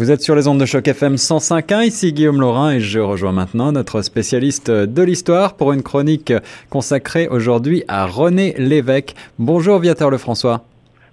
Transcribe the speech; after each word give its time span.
Vous 0.00 0.10
êtes 0.10 0.22
sur 0.22 0.34
les 0.34 0.48
ondes 0.48 0.58
de 0.58 0.64
choc 0.64 0.88
FM 0.88 1.16
105.1, 1.16 1.84
ici 1.84 2.14
Guillaume 2.14 2.40
Laurin 2.40 2.72
et 2.72 2.80
je 2.80 3.00
rejoins 3.00 3.32
maintenant 3.32 3.70
notre 3.70 4.00
spécialiste 4.00 4.70
de 4.70 5.02
l'histoire 5.02 5.58
pour 5.58 5.74
une 5.74 5.82
chronique 5.82 6.32
consacrée 6.70 7.28
aujourd'hui 7.28 7.84
à 7.86 8.06
René 8.06 8.54
Lévesque. 8.56 9.14
Bonjour 9.38 9.78
Viateur 9.78 10.08
Lefrançois. 10.08 10.62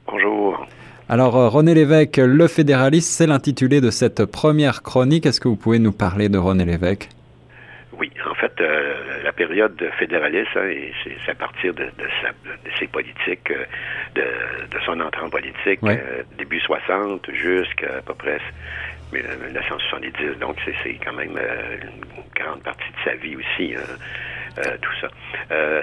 Bonjour. 0.10 0.66
Alors 1.10 1.34
René 1.52 1.74
Lévesque, 1.74 2.16
le 2.16 2.48
fédéraliste, 2.48 3.10
c'est 3.12 3.28
l'intitulé 3.28 3.82
de 3.82 3.90
cette 3.90 4.24
première 4.24 4.84
chronique. 4.84 5.26
Est-ce 5.26 5.42
que 5.42 5.50
vous 5.50 5.58
pouvez 5.58 5.80
nous 5.80 5.92
parler 5.92 6.30
de 6.30 6.38
René 6.38 6.64
Lévesque? 6.64 7.10
Oui, 8.00 8.10
en 8.32 8.36
fait, 8.36 8.54
euh, 8.62 8.94
période 9.38 9.82
fédéraliste, 9.98 10.50
hein, 10.56 10.70
c'est 11.26 11.32
à 11.32 11.36
partir 11.36 11.74
de, 11.74 11.88
ses 12.80 12.88
politiques, 12.88 13.52
euh, 13.52 13.66
de, 14.16 14.80
son 14.86 15.00
entrée 15.00 15.22
en 15.22 15.30
politique, 15.30 15.80
euh, 15.84 16.24
début 16.38 16.60
60 16.60 17.32
jusqu'à 17.32 17.98
à 17.98 18.02
peu 18.02 18.16
près 18.16 18.40
1970. 19.14 20.40
Donc, 20.40 20.58
c'est 20.84 20.98
quand 21.06 21.14
même 21.14 21.38
une 21.38 22.44
grande 22.44 22.64
partie 22.64 22.90
de 22.90 23.10
sa 23.10 23.16
vie 23.16 23.36
aussi. 23.36 23.76
Hein, 23.76 24.62
tout 24.82 24.94
ça. 25.00 25.08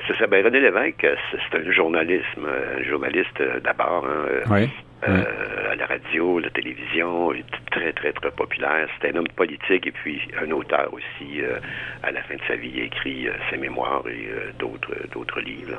c'est 0.06 0.16
ça. 0.18 0.26
Ben, 0.26 0.44
René 0.44 0.58
Lévesque, 0.58 1.06
c'est 1.30 1.58
un 1.58 1.70
journalisme, 1.70 2.44
un 2.46 2.82
journaliste 2.82 3.40
d'abord. 3.62 4.04
Hein, 4.04 4.42
oui. 4.50 4.68
Euh, 5.06 5.72
à 5.72 5.74
la 5.74 5.86
radio, 5.86 6.38
la 6.38 6.50
télévision, 6.50 7.32
très, 7.70 7.92
très, 7.92 8.12
très 8.12 8.30
populaire. 8.30 8.88
C'était 8.94 9.14
un 9.14 9.20
homme 9.20 9.28
politique 9.36 9.86
et 9.86 9.90
puis 9.90 10.20
un 10.40 10.50
auteur 10.50 10.88
aussi. 10.92 11.42
Euh, 11.42 11.58
à 12.02 12.10
la 12.10 12.22
fin 12.22 12.36
de 12.36 12.40
sa 12.46 12.54
vie, 12.54 12.70
il 12.74 12.80
a 12.80 12.84
écrit 12.84 13.28
euh, 13.28 13.32
ses 13.50 13.56
mémoires 13.56 14.04
et 14.08 14.28
d'autres, 14.58 14.94
d'autres 15.12 15.40
livres. 15.40 15.78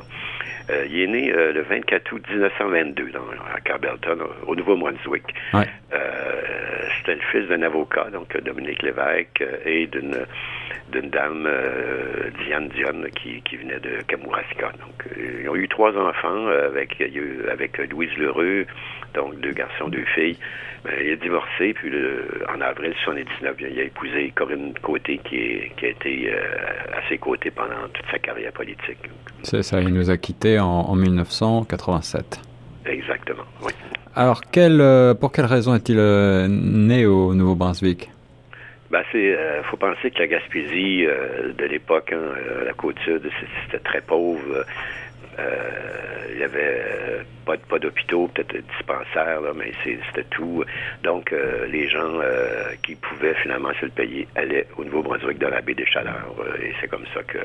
il 0.70 1.02
est 1.02 1.08
né 1.08 1.32
le 1.32 1.62
24 1.62 2.14
août 2.14 2.24
1922 2.30 3.12
dans, 3.12 3.22
à 3.54 3.62
Campbellton, 3.62 4.18
au 4.46 4.56
Nouveau-Brunswick. 4.56 5.24
C'était 7.06 7.20
le 7.20 7.32
fils 7.32 7.48
d'un 7.50 7.62
avocat, 7.62 8.10
donc 8.12 8.36
Dominique 8.42 8.82
Lévesque, 8.82 9.44
et 9.66 9.86
d'une 9.88 10.26
d'une 10.92 11.10
dame, 11.10 11.50
Diane 12.46 12.70
Dionne, 12.70 13.08
qui, 13.16 13.42
qui 13.42 13.58
venait 13.58 13.80
de 13.80 14.02
Kamouraska. 14.08 14.72
Donc, 14.80 15.06
ils 15.18 15.50
ont 15.50 15.56
eu 15.56 15.68
trois 15.68 15.92
enfants 15.98 16.48
avec, 16.48 17.02
avec 17.52 17.78
Louise 17.90 18.16
Lheureux, 18.18 18.66
donc 19.16 19.40
deux 19.40 19.52
garçons, 19.52 19.88
deux 19.88 20.06
filles. 20.14 20.38
Ben, 20.86 20.94
il 21.04 21.14
a 21.14 21.16
divorcé, 21.16 21.74
puis 21.74 21.92
en 22.48 22.62
avril 22.62 22.94
1979, 23.08 23.56
il 23.60 23.80
a 23.80 23.84
épousé 23.84 24.32
Corinne 24.36 24.74
Côté, 24.84 25.18
qui, 25.18 25.72
qui 25.76 25.86
a 25.86 25.90
été 25.90 26.32
euh, 26.32 26.38
à 26.94 27.10
ses 27.10 27.18
côtés 27.18 27.50
pendant 27.50 27.88
toute 27.92 28.06
sa 28.12 28.20
carrière 28.20 28.52
politique. 28.52 29.00
C'est 29.42 29.64
ça, 29.64 29.82
il 29.82 29.92
nous 29.94 30.12
a 30.12 30.18
quittés 30.18 30.60
en, 30.60 30.96
1987. 30.96 32.40
Exactement, 32.86 33.44
oui. 33.64 33.72
Alors, 34.16 34.42
quelle, 34.52 34.80
euh, 34.82 35.14
pour 35.14 35.32
quelle 35.32 35.46
raison 35.46 35.76
est-il 35.76 36.00
euh, 36.00 36.48
né 36.48 37.06
au 37.06 37.34
Nouveau-Brunswick? 37.34 38.10
Ben, 38.90 39.04
c'est, 39.12 39.36
faut 39.64 39.78
penser 39.78 40.12
que 40.12 40.20
la 40.20 40.28
Gaspésie 40.28 41.06
de 41.06 41.66
l'époque, 41.66 42.14
hein, 42.14 42.34
la 42.66 42.74
côte 42.74 42.98
sud, 43.00 43.30
c'était 43.66 43.84
très 43.84 44.00
pauvre. 44.02 44.64
Euh, 45.38 46.32
il 46.34 46.40
y 46.40 46.44
avait 46.44 46.82
euh, 46.82 47.24
pas, 47.46 47.58
pas 47.58 47.80
d'hôpitaux, 47.80 48.30
peut-être 48.34 48.66
dispensaires, 48.78 49.42
là, 49.42 49.52
mais 49.56 49.72
c'était 49.84 50.24
tout. 50.30 50.64
Donc, 51.04 51.34
euh, 51.34 51.66
les 51.68 51.90
gens 51.90 52.20
qui 52.84 52.96
pouvaient 52.96 53.36
finalement 53.36 53.74
se 53.80 53.86
le 53.86 53.92
payer 53.92 54.28
allaient 54.36 54.68
au 54.78 54.84
Nouveau-Brunswick 54.84 55.40
dans 55.40 55.50
la 55.50 55.62
baie 55.62 55.74
des 55.74 55.86
Chaleurs. 55.86 56.36
et 56.62 56.74
c'est 56.80 56.88
comme 56.88 57.06
ça 57.14 57.22
que 57.24 57.40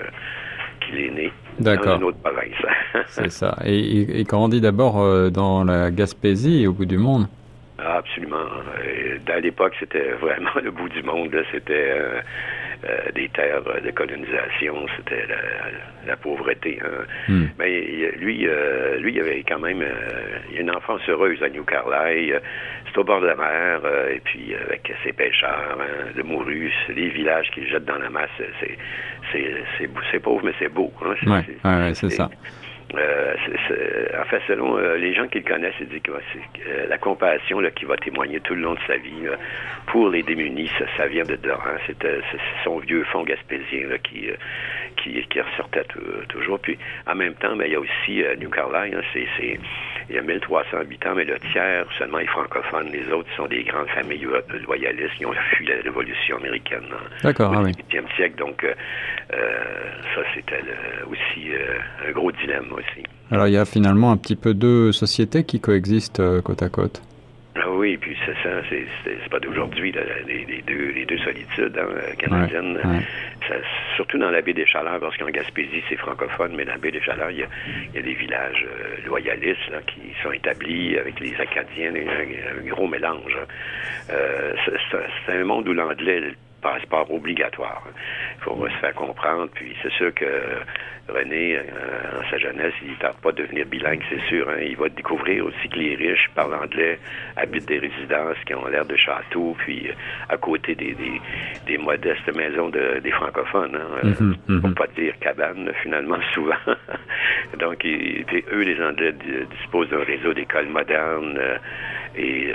qu'il 0.91 1.01
est 1.01 1.11
né 1.11 1.33
dans 1.59 1.97
une 1.97 2.05
autre 2.05 2.19
province. 2.19 3.05
c'est 3.07 3.31
ça. 3.31 3.57
Et 3.65 3.79
il, 3.79 4.25
grandit 4.25 4.61
d'abord 4.61 5.31
dans 5.31 5.65
la 5.65 5.91
Gaspésie, 5.91 6.67
au 6.67 6.73
bout 6.73 6.87
du 6.87 6.99
monde? 6.99 7.27
Ah, 7.83 7.97
absolument. 7.99 8.37
à 9.27 9.41
l'époque, 9.41 9.75
c'était 9.81 10.11
vraiment 10.21 10.51
le 10.63 10.71
bout 10.71 10.89
du 10.89 11.03
monde. 11.03 11.35
C'était 11.51 11.93
euh, 11.93 12.21
des 13.15 13.29
terres 13.29 13.63
de 13.63 13.91
colonisation, 13.91 14.87
c'était 14.97 15.27
la, 16.07 16.17
pauvreté. 16.17 16.79
Hein. 16.83 17.05
Hmm. 17.29 17.47
Mais 17.59 17.81
lui, 18.17 18.47
euh, 18.47 18.99
lui, 18.99 19.15
il 19.15 19.21
avait 19.21 19.45
quand 19.47 19.59
même 19.59 19.83
euh, 19.83 20.59
une 20.59 20.71
enfance 20.71 21.01
heureuse 21.09 21.43
à 21.43 21.49
New 21.49 21.65
Carlisle. 21.65 22.41
c'est 22.87 22.99
au 22.99 23.05
bord 23.05 23.21
de 23.21 23.27
la 23.27 23.37
mer, 23.37 23.81
et 24.11 24.21
puis 24.21 24.55
avec 24.55 24.93
ses 25.05 25.13
pêcheurs, 25.13 25.79
hein, 25.81 26.11
le 26.15 26.23
mourus, 26.23 26.73
les 26.89 27.09
villages 27.09 27.51
qu'il 27.53 27.69
jette 27.69 27.85
dans 27.85 27.99
la 27.99 28.11
masse, 28.11 28.31
c'est 28.61 28.77
c'est 30.11 30.21
pauvre, 30.21 30.45
mais 30.45 30.53
c'est 30.59 30.73
beau. 30.73 30.93
Hein. 31.03 31.43
Ouais, 31.65 31.95
c'est 31.95 32.11
ça. 32.11 32.29
Euh, 32.95 33.35
en 34.21 34.25
fait, 34.25 34.43
selon 34.49 34.77
euh, 34.77 34.97
les 34.97 35.15
gens 35.15 35.29
qui 35.29 35.39
le 35.39 35.45
connaissent, 35.45 35.75
ils 35.81 35.89
disent 35.89 36.03
que 36.03 36.13
c'est 36.33 36.67
euh, 36.67 36.87
la 36.89 36.99
compassion 36.99 37.61
là, 37.61 37.71
qui 37.71 37.85
va 37.85 37.97
témoigner 37.97 38.41
tout 38.41 38.55
le 38.55 38.63
long 38.63 38.75
de 38.75 38.81
sa 38.87 38.97
vie 38.97 39.29
pour 39.87 40.09
les 40.09 40.23
démunis, 40.23 40.71
ça, 40.97 41.07
vient 41.07 41.25
de. 41.25 41.39
Hein. 41.51 41.79
C'est 41.87 41.97
son 42.65 42.79
vieux 42.79 43.05
fond 43.05 43.23
gaspésien 43.23 43.89
là, 43.89 43.99
qui, 43.99 44.29
qui, 44.97 45.23
qui 45.29 45.41
ressortait 45.41 45.85
toujours. 46.29 46.59
Puis 46.59 46.79
en 47.07 47.15
même 47.15 47.35
temps, 47.35 47.55
ben, 47.57 47.67
il 47.67 47.73
y 47.73 47.77
a 47.77 47.81
aussi 47.81 48.25
New 48.39 48.51
Carlisle, 48.51 49.03
c'est 49.13 49.61
il 50.11 50.17
y 50.17 50.19
a 50.19 50.23
1300 50.23 50.77
habitants, 50.77 51.15
mais 51.15 51.25
le 51.25 51.39
tiers 51.53 51.87
seulement 51.97 52.19
est 52.19 52.27
francophone. 52.27 52.89
Les 52.93 53.07
autres 53.13 53.29
sont 53.37 53.47
des 53.47 53.63
grandes 53.63 53.89
familles 53.89 54.27
loyalistes 54.67 55.15
qui 55.17 55.25
ont 55.25 55.33
fui 55.53 55.67
la 55.67 55.77
Révolution 55.77 56.37
américaine 56.39 56.83
D'accord, 57.23 57.53
au 57.53 57.65
18e 57.65 58.03
ah 58.05 58.17
siècle. 58.17 58.37
Donc, 58.37 58.65
euh, 58.65 58.75
euh, 59.33 59.59
ça, 60.15 60.23
c'était 60.35 60.63
aussi 61.09 61.53
euh, 61.53 62.09
un 62.09 62.11
gros 62.11 62.33
dilemme 62.33 62.73
aussi. 62.73 63.07
Alors, 63.31 63.47
il 63.47 63.55
y 63.55 63.57
a 63.57 63.65
finalement 63.65 64.11
un 64.11 64.17
petit 64.17 64.37
peu 64.37 64.53
deux 64.53 64.91
sociétés 64.91 65.45
qui 65.45 65.61
coexistent 65.61 66.41
côte 66.43 66.63
à 66.63 66.69
côte. 66.69 67.03
Oui, 67.81 67.97
puis 67.97 68.15
c'est 68.27 68.37
ça, 68.43 68.61
c'est 68.69 69.31
pas 69.31 69.41
d'aujourd'hui, 69.41 69.91
les, 69.91 70.63
deux, 70.67 70.91
les 70.91 71.07
deux 71.07 71.17
solitudes 71.17 71.79
hein, 71.79 72.15
canadiennes. 72.19 72.79
surtout 73.97 74.19
dans 74.19 74.29
la 74.29 74.43
baie 74.43 74.53
des 74.53 74.67
Chaleurs, 74.67 75.01
parce 75.01 75.17
qu'en 75.17 75.31
Gaspésie, 75.31 75.83
c'est 75.89 75.97
francophone, 75.97 76.53
mais 76.55 76.67
dans 76.67 76.73
la 76.73 76.79
baie 76.79 76.91
des 76.91 77.01
Chaleurs, 77.01 77.31
il 77.31 77.39
y 77.39 77.99
a, 77.99 78.03
des 78.03 78.13
villages 78.13 78.67
euh, 78.67 79.07
loyalistes 79.07 79.73
qui 79.87 80.13
sont 80.23 80.31
établis 80.31 80.99
avec 80.99 81.21
les 81.21 81.35
Acadiens, 81.41 81.95
un, 81.95 82.59
un 82.61 82.69
gros 82.69 82.87
mélange. 82.87 83.39
Euh, 84.11 84.53
c'est 85.27 85.33
un 85.33 85.45
monde 85.45 85.67
où 85.67 85.73
l'anglais 85.73 86.35
passeport 86.61 87.11
obligatoire. 87.13 87.83
Il 88.39 88.43
faut 88.45 88.69
se 88.69 88.77
faire 88.77 88.95
comprendre. 88.95 89.51
Puis 89.55 89.75
c'est 89.83 89.93
sûr 89.93 90.13
que 90.15 90.27
René, 91.11 91.57
euh, 91.57 91.63
en 92.21 92.31
sa 92.31 92.39
jeunesse, 92.39 92.73
il 92.83 92.91
ne 92.91 92.97
tente 92.97 93.17
pas 93.21 93.33
de 93.33 93.43
devenir 93.43 93.67
bilingue, 93.67 94.03
c'est 94.09 94.23
sûr. 94.29 94.49
Hein. 94.49 94.59
Il 94.63 94.77
va 94.77 94.89
découvrir 94.89 95.45
aussi 95.47 95.69
que 95.69 95.77
les 95.79 95.97
riches 95.97 96.31
parlent 96.35 96.55
anglais, 96.55 96.99
habitent 97.37 97.67
des 97.67 97.79
résidences 97.79 98.37
qui 98.47 98.55
ont 98.55 98.67
l'air 98.67 98.85
de 98.85 98.97
châteaux, 98.97 99.57
puis 99.59 99.89
euh, 99.89 99.93
à 100.29 100.37
côté 100.37 100.75
des, 100.75 100.97
des, 101.67 101.79
modestes 101.79 102.35
maisons 102.35 102.69
de, 102.69 103.01
des 103.01 103.11
francophones. 103.11 103.77
Hein. 103.77 104.09
Mm 104.21 104.35
-hmm, 104.49 104.75
pas 104.75 104.87
dire 104.97 105.15
cabane, 105.21 105.73
finalement, 105.83 106.21
souvent. 106.35 106.65
Donc, 107.59 107.85
eux, 107.85 108.63
les 108.71 108.79
Anglais, 108.83 109.15
disposent 109.59 109.91
d'un 109.91 110.05
réseau 110.05 110.33
d'écoles 110.33 110.69
modernes. 110.69 111.39
Euh, 111.39 111.59
et 112.17 112.53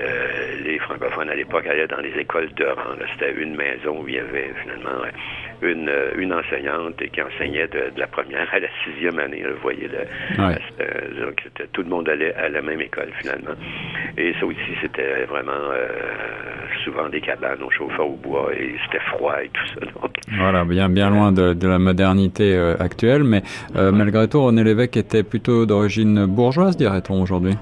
les 0.66 0.78
francophones 0.80 1.30
à 1.30 1.36
l'époque 1.36 1.66
allaient 1.66 1.88
dans 1.88 2.02
les 2.02 2.14
écoles 2.20 2.52
de 2.56 2.66
rang. 2.66 2.96
C'était 3.14 3.34
une 3.44 3.56
maison 3.56 3.95
où 4.00 4.08
il 4.08 4.16
y 4.16 4.20
avait 4.20 4.52
finalement 4.62 5.04
une, 5.62 5.92
une 6.18 6.34
enseignante 6.34 6.98
qui 7.12 7.22
enseignait 7.22 7.68
de, 7.68 7.92
la 7.98 8.08
première 8.08 8.48
à 8.54 8.60
la 8.60 8.68
sixième 8.84 9.20
année. 9.20 9.44
Vous 9.44 9.62
voyez, 9.62 9.90
euh, 10.40 11.32
tout 11.74 11.82
le 11.82 11.90
monde 11.90 12.10
allait 12.10 12.34
à 12.36 12.50
la 12.50 12.62
même 12.62 12.82
école 12.82 13.10
finalement. 13.20 13.56
Et 14.18 14.34
ça 14.40 14.46
aussi, 14.46 14.60
c'était 14.82 15.26
vraiment 15.26 15.52
euh, 15.52 15.88
souvent 16.84 17.10
des 17.10 17.22
cabanes 17.22 17.62
au 17.64 17.72
chauffeur 17.72 18.08
au 18.08 18.16
bois 18.16 18.52
et 18.54 18.76
c'était 18.86 19.04
froid 19.06 19.36
et 19.44 19.50
tout 19.50 19.68
ça. 19.68 20.08
Voilà, 20.38 20.66
bien, 20.66 20.90
bien 20.90 21.10
loin 21.10 21.32
de, 21.32 21.68
la 21.68 21.80
modernité 21.80 22.56
euh, 22.56 22.76
actuelle, 22.80 23.24
mais 23.24 23.42
malgré 23.74 24.28
tout, 24.28 24.44
René 24.44 24.64
Lévesque 24.64 24.98
était 24.98 25.24
plutôt 25.24 25.66
d'origine 25.66 26.26
bourgeoise, 26.26 26.78
dirait-on 26.78 27.22
aujourd'hui. 27.22 27.56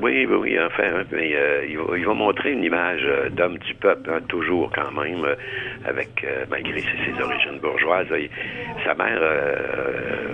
Oui, 0.00 0.26
oui, 0.26 0.58
enfin, 0.58 0.84
hein, 0.84 1.04
mais 1.12 1.34
euh, 1.34 1.66
il, 1.68 1.76
va, 1.78 1.98
il, 1.98 2.06
va, 2.06 2.14
montrer 2.14 2.52
une 2.52 2.64
image 2.64 3.02
euh, 3.04 3.28
d'homme 3.30 3.58
du 3.58 3.74
peuple, 3.74 4.10
hein, 4.10 4.20
toujours 4.28 4.70
quand 4.74 4.90
même, 4.92 5.24
euh, 5.24 5.34
avec 5.84 6.26
malgré 6.50 6.80
ses, 6.80 7.22
origines 7.22 7.58
bourgeoises. 7.60 8.06
sa 8.84 8.94
mère, 8.94 9.20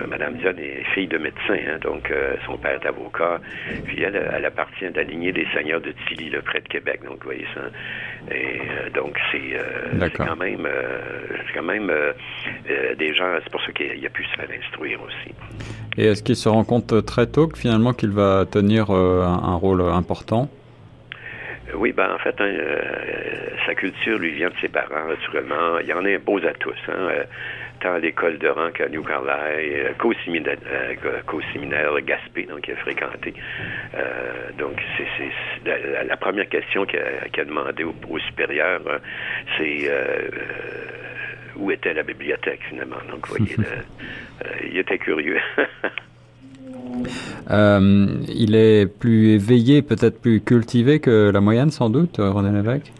Madame 0.07 0.35
Dionne, 0.35 0.59
est 0.59 0.83
fille 0.93 1.07
de 1.07 1.17
médecin, 1.17 1.57
hein, 1.67 1.77
donc 1.81 2.11
son 2.45 2.57
père 2.57 2.79
est 2.81 2.85
avocat. 2.85 3.39
Puis 3.85 4.01
elle, 4.03 4.15
elle 4.33 4.45
appartient 4.45 4.85
à 4.85 4.91
la 4.91 5.03
lignée 5.03 5.31
des 5.31 5.47
seigneurs 5.53 5.81
de 5.81 5.93
Tilly, 6.07 6.29
le 6.29 6.41
près 6.41 6.61
de 6.61 6.67
Québec. 6.67 7.01
Donc, 7.03 7.19
vous 7.19 7.25
voyez 7.25 7.47
ça. 7.53 7.61
Et 8.33 8.61
donc, 8.93 9.17
c'est 9.31 10.17
quand 10.17 10.35
même, 10.35 10.67
quand 11.53 11.63
même 11.63 11.91
des 12.97 13.13
gens. 13.15 13.37
C'est 13.43 13.51
pour 13.51 13.61
ça 13.61 13.71
qu'il 13.71 14.05
a 14.05 14.09
pu 14.09 14.23
se 14.25 14.35
faire 14.35 14.49
instruire 14.57 14.99
aussi. 15.01 15.33
Et 15.97 16.05
est-ce 16.05 16.23
qu'il 16.23 16.35
se 16.35 16.47
rend 16.47 16.63
compte 16.63 17.05
très 17.05 17.27
tôt 17.27 17.47
que 17.47 17.57
finalement 17.57 17.93
qu'il 17.93 18.11
va 18.11 18.45
tenir 18.49 18.89
un, 18.91 19.48
un 19.49 19.55
rôle 19.55 19.81
important? 19.81 20.49
Oui, 21.75 21.91
ben 21.91 22.11
en 22.13 22.17
fait, 22.17 22.35
hein, 22.39 22.45
euh, 22.45 22.81
sa 23.65 23.75
culture 23.75 24.17
lui 24.17 24.31
vient 24.31 24.49
de 24.49 24.55
ses 24.59 24.69
parents, 24.69 25.07
naturellement. 25.07 25.79
Il 25.79 25.93
en 25.93 26.03
impose 26.03 26.43
à 26.45 26.53
tous, 26.53 26.77
hein, 26.87 27.09
tant 27.79 27.93
à 27.93 27.99
l'école 27.99 28.39
de 28.39 28.47
rang 28.47 28.71
qu'à 28.71 28.89
New 28.89 29.03
Carlisle, 29.03 29.93
qu'au-séminaire 29.99 31.93
euh, 31.93 32.01
Gaspé, 32.01 32.43
donc 32.43 32.67
il 32.67 32.73
a 32.73 32.77
fréquenté. 32.77 33.33
donc, 34.57 34.81
c'est 34.97 36.03
la, 36.03 36.17
première 36.17 36.49
question 36.49 36.85
qu'il 36.85 36.99
a, 36.99 37.45
demandé 37.45 37.83
au, 37.83 38.19
supérieur, 38.19 38.81
hein, 38.89 38.97
c'est 39.57 39.91
où 41.55 41.71
était 41.71 41.93
la 41.93 42.03
bibliothèque, 42.03 42.61
finalement? 42.67 42.97
Donc, 43.11 43.27
vous 43.27 43.35
voyez, 43.35 43.55
il 44.71 44.77
était 44.77 44.97
curieux. 44.97 45.39
Euh, 47.51 48.07
il 48.27 48.55
est 48.55 48.85
plus 48.85 49.29
éveillé, 49.35 49.81
peut-être 49.81 50.21
plus 50.21 50.41
cultivé 50.41 50.99
que 50.99 51.31
la 51.31 51.41
moyenne, 51.41 51.71
sans 51.71 51.89
doute, 51.89 52.19
euh, 52.19 52.31
René 52.31 52.51
Lévesque? 52.51 52.91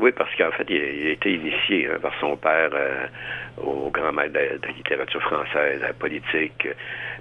Oui, 0.00 0.10
parce 0.16 0.34
qu'en 0.34 0.50
fait, 0.50 0.66
il 0.68 1.08
a, 1.08 1.12
été 1.12 1.34
initié 1.34 1.86
hein, 1.86 1.98
par 2.02 2.12
son 2.20 2.36
père 2.36 2.70
euh, 2.74 3.06
au 3.62 3.90
grand 3.90 4.12
maître 4.12 4.32
de, 4.32 4.66
la 4.66 4.72
littérature 4.76 5.22
française, 5.22 5.80
à 5.82 5.88
la 5.88 5.92
politique. 5.92 6.66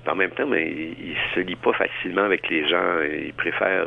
en 0.07 0.15
même 0.15 0.31
temps, 0.31 0.47
mais 0.47 0.71
il, 0.71 1.11
ne 1.11 1.35
se 1.35 1.39
lie 1.41 1.55
pas 1.55 1.73
facilement 1.73 2.23
avec 2.23 2.49
les 2.49 2.67
gens. 2.67 3.01
Il 3.03 3.33
préfère, 3.33 3.85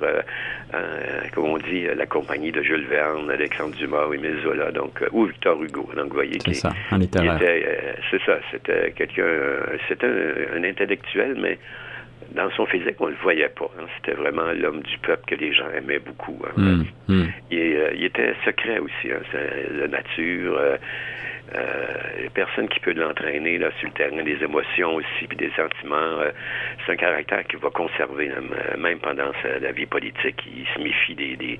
comme 1.35 1.47
on 1.47 1.59
dit, 1.59 1.87
la 1.97 2.07
compagnie 2.07 2.53
de 2.53 2.63
Jules 2.63 2.87
Verne, 2.87 3.29
Alexandre 3.29 3.75
Dumas, 3.75 4.07
Émile 4.15 4.39
Zola, 4.45 4.71
donc, 4.71 5.03
ou 5.11 5.25
Victor 5.25 5.61
Hugo. 5.61 5.91
Donc, 5.97 6.09
vous 6.09 6.15
voyez, 6.15 6.39
c'est 6.45 6.55
ça, 6.55 6.73
un 6.93 6.99
littéraire. 6.99 7.41
C'est 8.13 8.23
ça, 8.23 8.39
c'était 8.53 8.93
quelqu'un, 8.93 9.25
c'était 9.89 10.07
un, 10.55 10.63
intellectuel, 10.63 11.37
mais 11.41 11.59
dans 12.35 12.51
son 12.51 12.67
physique, 12.67 12.97
on 12.99 13.07
le 13.07 13.17
voyait 13.23 13.49
pas. 13.49 13.71
Hein. 13.79 13.85
C'était 13.97 14.17
vraiment 14.17 14.53
l'homme 14.53 14.83
du 14.83 14.99
peuple 14.99 15.23
que 15.27 15.35
les 15.37 15.53
gens 15.53 15.71
aimaient 15.71 16.01
beaucoup. 16.01 16.41
Hein. 16.45 16.53
Hmm, 16.57 16.83
hmm. 17.09 17.27
Euh, 17.53 17.91
il, 17.95 18.05
était 18.05 18.35
secret 18.45 18.79
aussi. 18.79 19.13
Hein. 19.13 19.21
La 19.71 19.89
nature, 19.89 20.57
euh, 20.59 20.77
euh, 21.55 22.29
personne 22.35 22.69
qui 22.69 22.81
peut 22.81 22.93
l'entraîner 22.93 23.59
là, 23.59 23.71
sur 23.79 23.89
le 23.89 23.95
terrain 23.95 24.23
des 24.23 24.43
émotions 24.43 24.97
aussi, 24.97 25.27
puis 25.29 25.37
des 25.37 25.51
sentiments. 25.57 25.97
Euh, 25.97 26.31
c'est 26.85 26.93
un 26.93 26.97
caractère 26.97 27.47
qu'il 27.47 27.59
va 27.61 27.71
conserver, 27.71 28.31
même 28.79 28.99
pendant 28.99 29.31
la 29.61 29.73
vie 29.73 29.87
politique. 29.87 30.43
Il 30.47 30.67
se 30.75 30.81
méfie 30.81 31.15
des, 31.15 31.37
des, 31.37 31.59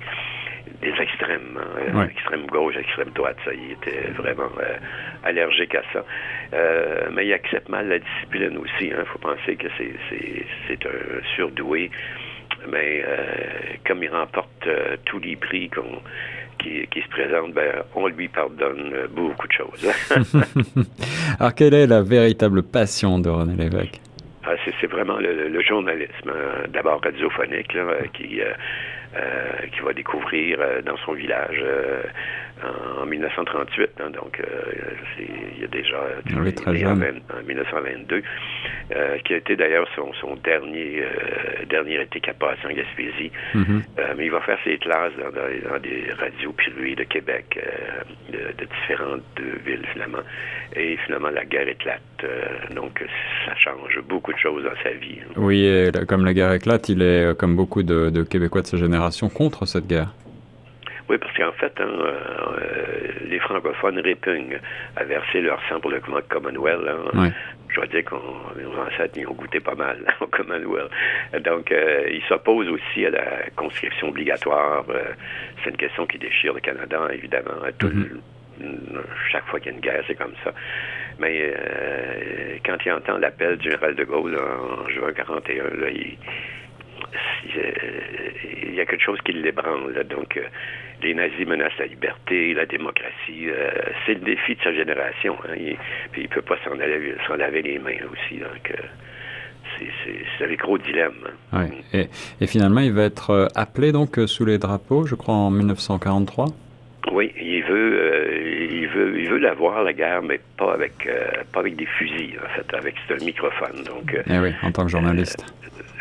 extrêmes, 0.99 1.59
hein, 1.93 2.07
extrême 2.09 2.45
gauche, 2.47 2.75
extrême 2.75 3.09
droite. 3.11 3.37
Ça, 3.45 3.51
il 3.53 3.71
était 3.71 4.09
vraiment 4.11 4.51
allergique 5.23 5.75
à 5.75 5.83
ça. 5.93 6.03
mais 7.11 7.25
il 7.27 7.33
accepte 7.33 7.69
mal 7.69 7.87
la 7.87 7.99
discipline 7.99 8.57
aussi. 8.57 8.87
Il 8.87 8.93
hein. 8.93 9.05
faut 9.05 9.19
penser 9.19 9.55
que 9.55 9.67
c'est 9.77 10.85
un 10.85 11.23
surdoué 11.35 11.89
mais 12.67 13.05
comme 13.85 14.03
il 14.03 14.09
remporte 14.09 14.67
tous 15.05 15.19
les 15.19 15.35
prix 15.35 15.69
qu'on 15.69 16.01
qui, 16.57 17.01
se 17.01 17.09
présente, 17.09 17.53
ben, 17.53 17.83
on 17.95 18.07
lui 18.07 18.27
pardonne 18.27 18.93
beaucoup 19.11 19.47
de 19.47 19.53
choses. 19.53 19.87
Alors, 21.39 21.53
quelle 21.53 21.73
est 21.73 21.87
la 21.87 22.01
véritable 22.01 22.63
passion 22.63 23.19
de 23.19 23.29
René 23.29 23.55
Lévesque? 23.55 24.01
Ah, 24.47 24.53
c'est 24.79 24.87
vraiment 24.87 25.17
le, 25.17 25.61
journalisme, 25.61 26.29
hein. 26.29 26.67
d'abord 26.69 27.01
radiophonique, 27.03 27.73
là, 27.73 27.95
qui, 28.13 28.41
euh, 28.41 28.53
euh, 29.17 29.67
qui 29.73 29.79
va 29.79 29.93
découvrir 29.93 30.59
euh, 30.59 30.81
dans 30.81 30.97
son 30.97 31.13
village 31.13 31.63
en 32.63 33.05
1938, 33.05 33.89
hein, 33.99 34.09
donc 34.11 34.41
il 35.19 35.61
y 35.61 35.63
a 35.63 35.67
déjà 35.67 35.97
oui, 36.37 36.53
très 36.53 36.75
jeune. 36.77 37.21
En, 37.33 37.43
1922, 37.45 38.21
qui 39.23 39.33
a 39.33 39.37
été 39.37 39.55
d'ailleurs 39.55 39.87
son, 39.95 40.13
son 40.13 40.35
dernier 40.37 41.03
dernier 41.69 42.01
été 42.01 42.19
qu'il 42.19 42.33
en 42.65 42.69
Gaspésie. 42.69 43.31
Mm-hmm. 43.53 43.81
mais 44.17 44.25
il 44.25 44.31
va 44.31 44.41
faire 44.41 44.57
ses 44.63 44.77
classes 44.77 45.13
dans, 45.17 45.79
des 45.79 46.07
radios 46.17 46.53
privées 46.53 46.95
de 46.95 47.03
Québec, 47.03 47.59
de, 48.31 48.37
de, 48.37 48.67
différentes 48.79 49.23
villes 49.65 49.85
finalement, 49.93 50.23
et 50.75 50.97
finalement 51.05 51.29
la 51.29 51.45
guerre 51.45 51.67
éclate, 51.67 52.01
donc 52.73 53.03
ça 53.45 53.55
change 53.55 53.99
beaucoup 54.07 54.33
de 54.33 54.37
choses 54.37 54.63
dans 54.63 54.83
sa 54.83 54.91
vie. 54.91 55.19
Hein. 55.21 55.33
Oui, 55.35 55.65
et 55.65 55.91
comme 56.07 56.25
la 56.25 56.33
guerre 56.33 56.53
éclate, 56.53 56.89
il 56.89 57.01
est 57.01 57.37
comme 57.37 57.55
beaucoup 57.55 57.83
de, 57.83 58.09
de 58.09 58.23
Québécois 58.23 58.61
de 58.61 58.67
sa 58.67 58.77
génération 58.77 59.29
contre 59.29 59.65
cette 59.65 59.87
guerre. 59.87 60.13
Oui, 61.07 61.17
parce 61.19 61.35
qu'en 61.37 61.51
fait, 61.53 61.73
hein, 61.79 61.87
euh, 61.87 63.11
les 63.27 63.39
francophones 63.39 63.99
répugnent 63.99 64.59
à 64.95 65.03
verser 65.03 65.41
leur 65.41 65.61
sang 65.69 65.79
pour 65.79 65.91
le 65.91 65.99
Commonwealth. 65.99 66.87
Hein. 67.13 67.31
Je 67.69 67.75
dois 67.75 67.87
dire 67.87 68.05
qu'on 68.05 68.17
nos 68.59 68.79
ancêtres 68.79 69.19
y 69.19 69.25
ont 69.27 69.33
goûté 69.33 69.59
pas 69.59 69.75
mal 69.75 69.97
au 70.21 70.27
Commonwealth. 70.27 70.89
Donc, 71.43 71.71
euh, 71.71 72.07
ils 72.11 72.23
s'opposent 72.23 72.69
aussi 72.69 73.05
à 73.05 73.11
la 73.11 73.49
conscription 73.55 74.09
obligatoire. 74.09 74.85
Euh, 74.89 75.03
c'est 75.63 75.69
une 75.69 75.77
question 75.77 76.07
qui 76.07 76.17
déchire 76.17 76.53
le 76.53 76.61
Canada, 76.61 77.07
évidemment. 77.13 77.51
Mm-hmm. 77.79 79.01
chaque 79.31 79.45
fois 79.45 79.59
qu'il 79.59 79.71
y 79.71 79.75
a 79.75 79.77
une 79.77 79.83
guerre, 79.83 80.03
c'est 80.07 80.15
comme 80.15 80.33
ça. 80.43 80.53
Mais 81.19 81.53
quand 82.65 82.77
il 82.83 82.91
entend 82.91 83.17
l'appel 83.17 83.57
du 83.57 83.69
général 83.69 83.95
de 83.95 84.03
Gaulle 84.03 84.37
en 84.37 84.89
juin 84.89 85.13
41, 85.13 85.63
là, 85.63 85.89
il 85.89 86.17
il 87.45 88.75
y 88.75 88.81
a 88.81 88.85
quelque 88.85 89.03
chose 89.03 89.19
qui 89.23 89.33
l'ébranle. 89.33 90.03
Donc, 90.09 90.37
euh, 90.37 90.43
les 91.03 91.13
nazis 91.13 91.45
menacent 91.45 91.77
la 91.79 91.87
liberté, 91.87 92.53
la 92.53 92.65
démocratie. 92.65 93.47
Euh, 93.49 93.71
c'est 94.05 94.15
le 94.15 94.21
défi 94.21 94.55
de 94.55 94.61
sa 94.61 94.73
génération. 94.73 95.35
Hein. 95.47 95.55
Il, 95.57 95.77
puis 96.11 96.23
il 96.23 96.29
peut 96.29 96.41
pas 96.41 96.57
s'en 96.63 96.73
laver, 96.73 97.61
les 97.61 97.79
mains 97.79 97.91
aussi. 98.11 98.39
Donc, 98.39 98.71
euh, 98.71 99.83
c'est 100.37 100.45
un 100.45 100.53
gros 100.55 100.77
dilemme. 100.77 101.13
Hein. 101.51 101.67
Et, 101.93 102.07
et, 102.39 102.47
finalement, 102.47 102.81
il 102.81 102.93
va 102.93 103.03
être 103.03 103.49
appelé 103.55 103.91
donc 103.91 104.19
sous 104.25 104.45
les 104.45 104.57
drapeaux, 104.57 105.05
je 105.05 105.15
crois, 105.15 105.35
en 105.35 105.51
1943. 105.51 106.45
Oui, 107.11 107.31
il 107.39 107.63
veut, 107.63 108.71
il 108.71 108.87
veut, 108.87 109.19
il 109.19 109.29
veut 109.29 109.37
l'avoir 109.37 109.83
la 109.83 109.93
guerre, 109.93 110.23
mais 110.23 110.39
pas 110.57 110.73
avec, 110.73 111.07
pas 111.53 111.59
avec 111.59 111.75
des 111.75 111.85
fusils, 111.85 112.39
en 112.43 112.49
fait, 112.55 112.75
avec 112.75 112.95
un 113.11 113.23
microphone. 113.23 113.83
Donc, 113.85 114.17
eh 114.27 114.39
oui, 114.39 114.51
en 114.63 114.71
tant 114.71 114.85
que 114.85 114.91
journaliste. 114.91 115.45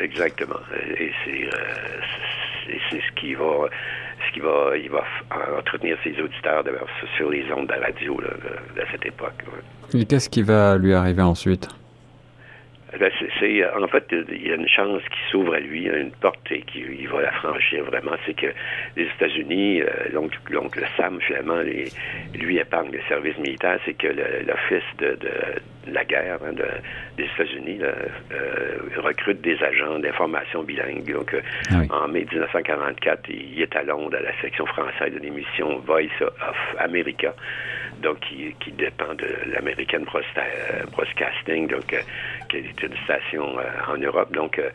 Exactement. 0.01 0.61
Et 0.99 1.11
c'est 1.25 1.49
c'est 2.91 3.01
ce 3.01 3.13
qui 3.21 3.35
va 3.35 3.69
ce 4.35 4.41
qui 4.41 4.41
va 4.41 4.77
il 4.77 4.91
va 4.91 5.05
entretenir 5.59 5.97
ses 6.03 6.21
auditeurs 6.21 6.65
sur 7.17 7.31
les 7.31 7.45
ondes 7.53 7.69
de 7.69 7.73
la 7.73 7.87
radio 7.87 8.21
de, 8.21 8.83
cette 8.91 9.07
époque. 9.07 9.45
Et 9.93 10.05
qu'est-ce 10.05 10.29
qui 10.29 10.43
va 10.43 10.77
lui 10.77 10.95
arriver 10.95 11.23
ensuite? 11.23 11.69
Ben, 12.99 13.11
c'est, 13.41 13.65
en 13.75 13.89
fait, 13.89 14.05
il 14.11 14.47
y 14.47 14.53
a 14.53 14.55
une 14.55 14.69
chance 14.69 15.03
qui 15.03 15.31
s'ouvre 15.31 15.55
à 15.55 15.61
lui, 15.61 15.87
une 15.87 16.13
porte 16.13 16.51
et 16.51 16.63
qu'il 16.63 17.09
va 17.09 17.23
la 17.23 17.33
franchir 17.33 17.85
vraiment. 17.85 18.13
C'est 18.27 18.35
que 18.35 18.53
les 18.97 19.05
États-Unis, 19.05 19.83
euh, 19.83 19.87
l'oncle 20.13 20.83
Sam, 20.97 21.21
finalement, 21.21 21.61
lui 22.35 22.59
épargne 22.59 22.91
le 22.93 23.01
service 23.09 23.37
militaire. 23.39 23.79
C'est 23.85 23.95
que 23.95 24.09
l'Office 24.09 24.85
de, 24.99 25.19
la 25.87 26.05
guerre 26.05 26.39
hein, 26.47 26.53
des 27.17 27.25
États-Unis 27.25 27.79
euh, 27.83 28.79
recrute 28.99 29.41
des 29.41 29.61
agents 29.63 29.99
d'information 29.99 30.63
bilingue. 30.63 31.13
Donc, 31.13 31.35
euh, 31.35 31.41
ah 31.71 32.05
en 32.05 32.09
mai 32.09 32.27
1944, 32.31 33.29
il 33.29 33.61
est 33.61 33.77
à 33.77 33.83
Londres 33.83 34.17
à 34.17 34.23
la 34.23 34.41
section 34.41 34.67
française 34.67 35.13
de 35.13 35.19
l'émission 35.19 35.79
Voice 35.81 36.23
of 36.23 36.57
America 36.79 37.35
donc 38.03 38.21
qui, 38.21 38.55
qui 38.61 38.73
dépend 38.73 39.15
de 39.15 39.27
l'American 39.53 40.03
Broadcasting, 40.93 41.69
donc 41.69 41.93
euh, 41.93 41.99
qui 42.49 42.59
est 42.59 42.83
une 42.83 42.97
station 43.05 43.59
euh, 43.59 43.93
en 43.93 43.97
Europe. 43.99 44.33
Donc, 44.33 44.59
euh, 44.59 44.71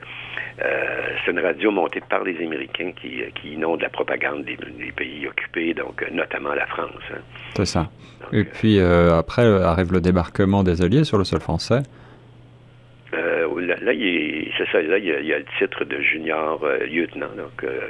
c'est 1.24 1.32
une 1.32 1.40
radio 1.40 1.72
montée 1.72 2.02
par 2.10 2.24
les 2.24 2.36
Américains 2.38 2.92
qui, 3.00 3.22
qui 3.36 3.54
inonde 3.54 3.82
la 3.82 3.90
propagande 3.90 4.44
des, 4.44 4.58
pays 4.96 5.28
occupés, 5.28 5.74
donc 5.74 6.06
notamment 6.12 6.54
la 6.54 6.66
France. 6.66 6.92
Hein. 7.14 7.20
C'est 7.56 7.66
ça. 7.66 7.90
Et 8.34 8.44
puis 8.44 8.80
après 8.80 9.46
arrive 9.64 9.94
le 9.94 10.02
débarquement 10.02 10.64
des 10.64 10.82
Alliés 10.82 11.06
sur 11.06 11.18
le 11.18 11.24
sol 11.24 11.40
français. 11.40 11.82
là, 13.12 13.76
c'est 14.58 14.72
ça. 14.72 14.82
Là, 14.82 14.98
il 14.98 15.06
y, 15.06 15.34
a, 15.34 15.40
le 15.40 15.46
titre 15.58 15.86
de 15.86 16.02
junior 16.02 16.66
lieutenant. 16.90 17.30
Donc, 17.38 17.64
euh, 17.64 17.88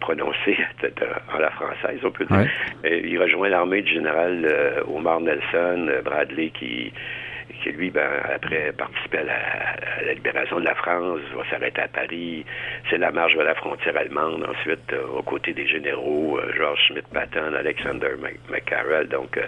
prononcé 0.00 0.56
en 1.34 1.38
la 1.38 1.50
française, 1.50 2.00
on 2.04 2.10
peut 2.10 2.24
dire. 2.24 2.46
il 2.84 3.20
rejoint 3.20 3.48
l'armée 3.48 3.82
du 3.82 3.92
général 3.92 4.44
euh, 4.44 4.82
Omar 4.88 5.20
Nelson, 5.20 5.88
euh, 5.88 6.02
Bradley, 6.02 6.50
qui, 6.50 6.92
qui 7.62 7.70
lui, 7.70 7.90
ben, 7.90 8.08
après 8.34 8.72
participer 8.72 9.18
à 9.18 9.24
la, 10.04 10.14
libération 10.14 10.60
de 10.60 10.64
la 10.64 10.74
France, 10.74 11.20
va 11.34 11.44
s'arrêter 11.50 11.80
à 11.80 11.88
Paris. 11.88 12.44
C'est 12.88 12.98
la 12.98 13.10
marche 13.10 13.34
vers 13.34 13.44
la 13.44 13.54
frontière 13.54 13.96
allemande. 13.96 14.46
Ensuite, 14.48 14.94
aux 15.14 15.22
côtés 15.22 15.52
des 15.52 15.66
généraux 15.66 16.38
Georges 16.56 16.80
Schmidt-Patton, 16.88 17.54
Alexander 17.54 18.10
McCarroll. 18.50 19.08
Donc, 19.08 19.38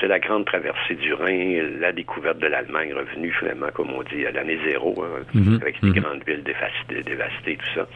c'est 0.00 0.08
la 0.08 0.18
grande 0.18 0.46
traversée 0.46 0.94
du 0.94 1.12
Rhin, 1.12 1.78
la 1.80 1.92
découverte 1.92 2.38
de 2.38 2.46
l'Allemagne 2.46 2.94
revenue 2.94 3.32
finalement, 3.38 3.68
comme 3.74 3.92
on 3.92 4.02
dit, 4.02 4.24
à 4.26 4.30
l'année 4.30 4.58
zéro, 4.64 4.94
hein, 5.02 5.22
mm-hmm. 5.34 5.60
avec 5.60 5.76
les 5.82 5.90
mm-hmm. 5.90 6.00
grandes 6.00 6.24
villes 6.26 6.42
dévastées, 6.42 7.02
dévastées, 7.02 7.56
tout 7.56 7.74
ça. 7.74 7.86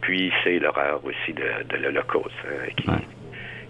Puis 0.00 0.32
c'est 0.42 0.58
l'horreur 0.58 1.00
aussi 1.04 1.32
de, 1.32 1.76
l'Holocauste 1.76 2.32
hein, 2.46 2.70
qui, 2.76 2.88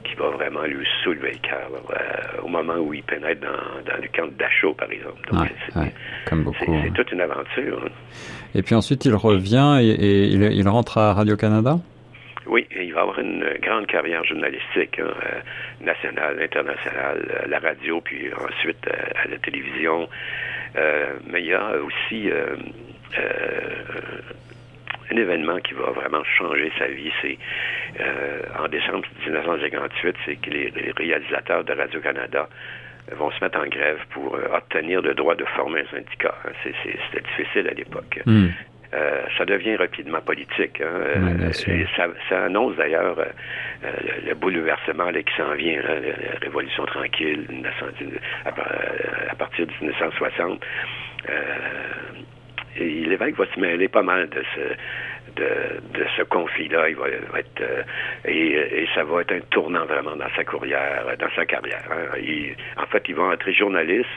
qui 0.04 0.14
va 0.14 0.30
vraiment 0.30 0.62
lui 0.62 0.86
soulever 1.02 1.32
le 1.32 1.38
cœur 1.38 1.70
euh, 1.90 2.42
au 2.42 2.48
moment 2.48 2.76
où 2.76 2.94
il 2.94 3.02
pénètre 3.02 3.40
dans, 3.40 3.90
dans 3.90 4.00
le 4.00 4.08
camp 4.14 4.26
de 4.26 4.34
Dachau, 4.38 4.74
par 4.74 4.90
exemple. 4.90 5.20
Donc, 5.30 5.48
c'est, 5.72 5.92
comme 6.28 6.44
beaucoup. 6.44 6.56
C'est, 6.60 6.70
hein. 6.70 6.92
toute 6.94 7.12
une 7.12 7.20
aventure. 7.20 7.82
Hein. 7.84 7.90
Et 8.54 8.62
puis 8.62 8.74
ensuite, 8.74 9.04
il 9.04 9.14
revient 9.14 9.78
et, 9.80 10.26
il, 10.26 10.68
rentre 10.68 10.98
à 10.98 11.14
Radio-Canada? 11.14 11.78
Oui, 12.46 12.66
il 12.74 12.92
va 12.92 13.02
avoir 13.02 13.18
une 13.20 13.44
grande 13.62 13.86
carrière 13.86 14.24
journalistique, 14.24 14.98
hein, 14.98 15.12
nationale, 15.80 16.40
internationale, 16.42 17.42
à 17.44 17.46
la 17.46 17.58
radio, 17.58 18.00
puis 18.00 18.28
ensuite 18.34 18.88
à 18.88 19.28
la 19.28 19.38
télévision. 19.38 20.08
mais 20.74 21.40
il 21.40 21.46
y 21.46 21.54
a 21.54 21.74
aussi 21.80 22.28
un 25.12 25.16
événement 25.16 25.58
qui 25.58 25.74
va 25.74 25.90
vraiment 25.90 26.22
changer 26.24 26.70
sa 26.78 26.86
vie. 26.86 27.10
C'est 27.22 27.38
euh, 28.00 28.42
en 28.58 28.68
décembre 28.68 29.06
1958, 29.26 30.16
c'est 30.24 30.36
que 30.36 30.50
les, 30.50 30.92
réalisateurs 30.96 31.64
de 31.64 31.72
Radio-Canada 31.72 32.48
vont 33.12 33.30
se 33.32 33.42
mettre 33.42 33.58
en 33.58 33.66
grève 33.66 33.98
pour 34.10 34.36
euh, 34.36 34.48
obtenir 34.54 35.02
le 35.02 35.14
droit 35.14 35.34
de 35.34 35.44
former 35.56 35.80
un 35.80 35.96
syndicat. 35.96 36.34
Hein. 36.44 36.50
C'était 36.62 37.20
difficile 37.20 37.68
à 37.68 37.74
l'époque. 37.74 38.20
Hmm. 38.26 38.48
Euh, 38.92 39.22
ça 39.38 39.44
devient 39.44 39.76
rapidement 39.76 40.20
politique. 40.20 40.80
Hein. 40.80 41.50
et 41.68 41.86
ça, 41.96 42.44
annonce 42.44 42.74
d'ailleurs 42.76 43.16
le, 44.26 44.34
bouleversement 44.34 45.12
qui 45.12 45.36
s'en 45.36 45.54
vient, 45.54 45.78
hein, 45.78 46.00
la, 46.02 46.38
révolution 46.40 46.84
tranquille 46.86 47.46
à, 48.44 49.34
partir 49.36 49.66
de 49.66 49.72
1960 49.80 50.60
et 51.28 51.32
l'évêque 52.78 53.36
va 53.36 53.46
se 53.52 53.60
mêler 53.60 53.88
pas 53.88 54.02
mal 54.02 54.28
de 54.28 54.42
ce, 54.54 54.60
de, 55.36 56.04
ce 56.16 56.22
conflit-là. 56.22 56.88
Il 56.88 56.96
va, 56.96 57.08
être 57.38 57.60
euh, 57.60 57.82
et, 58.26 58.86
ça 58.94 59.04
va 59.04 59.22
être 59.22 59.32
un 59.32 59.40
tournant 59.50 59.86
vraiment 59.86 60.16
dans 60.16 60.28
sa 60.36 60.44
carrière, 60.44 61.04
dans 61.18 61.30
sa 61.34 61.46
carrière. 61.46 61.82
Hein. 61.90 62.18
en 62.76 62.86
fait, 62.86 63.02
il 63.08 63.14
va 63.14 63.24
entrer 63.24 63.52
journaliste 63.52 64.08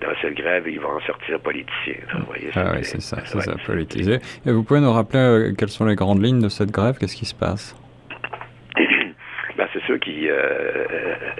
dans 0.00 0.14
cette 0.20 0.34
grève 0.34 0.66
et 0.68 0.72
il 0.72 0.80
va 0.80 0.88
en 0.88 1.00
sortir 1.00 1.40
politicien. 1.40 1.94
Vous 2.14 2.26
voyez, 2.26 2.50
ah 2.54 2.72
oui, 2.74 2.84
c'est 2.84 3.00
ça, 3.00 3.18
c'est 3.24 3.40
ça, 3.40 3.54
politisé. 3.66 4.18
Et 4.46 4.52
vous 4.52 4.62
pouvez 4.62 4.80
nous 4.80 4.92
rappeler 4.92 5.18
euh, 5.18 5.52
quelles 5.56 5.70
sont 5.70 5.84
les 5.84 5.94
grandes 5.94 6.24
lignes 6.24 6.40
de 6.40 6.48
cette 6.48 6.70
grève? 6.70 6.98
Qu'est-ce 6.98 7.16
qui 7.16 7.26
se 7.26 7.34
passe? 7.34 7.74
C'est 9.72 9.82
sûr 9.84 9.98
qui, 10.00 10.28
euh, 10.28 10.34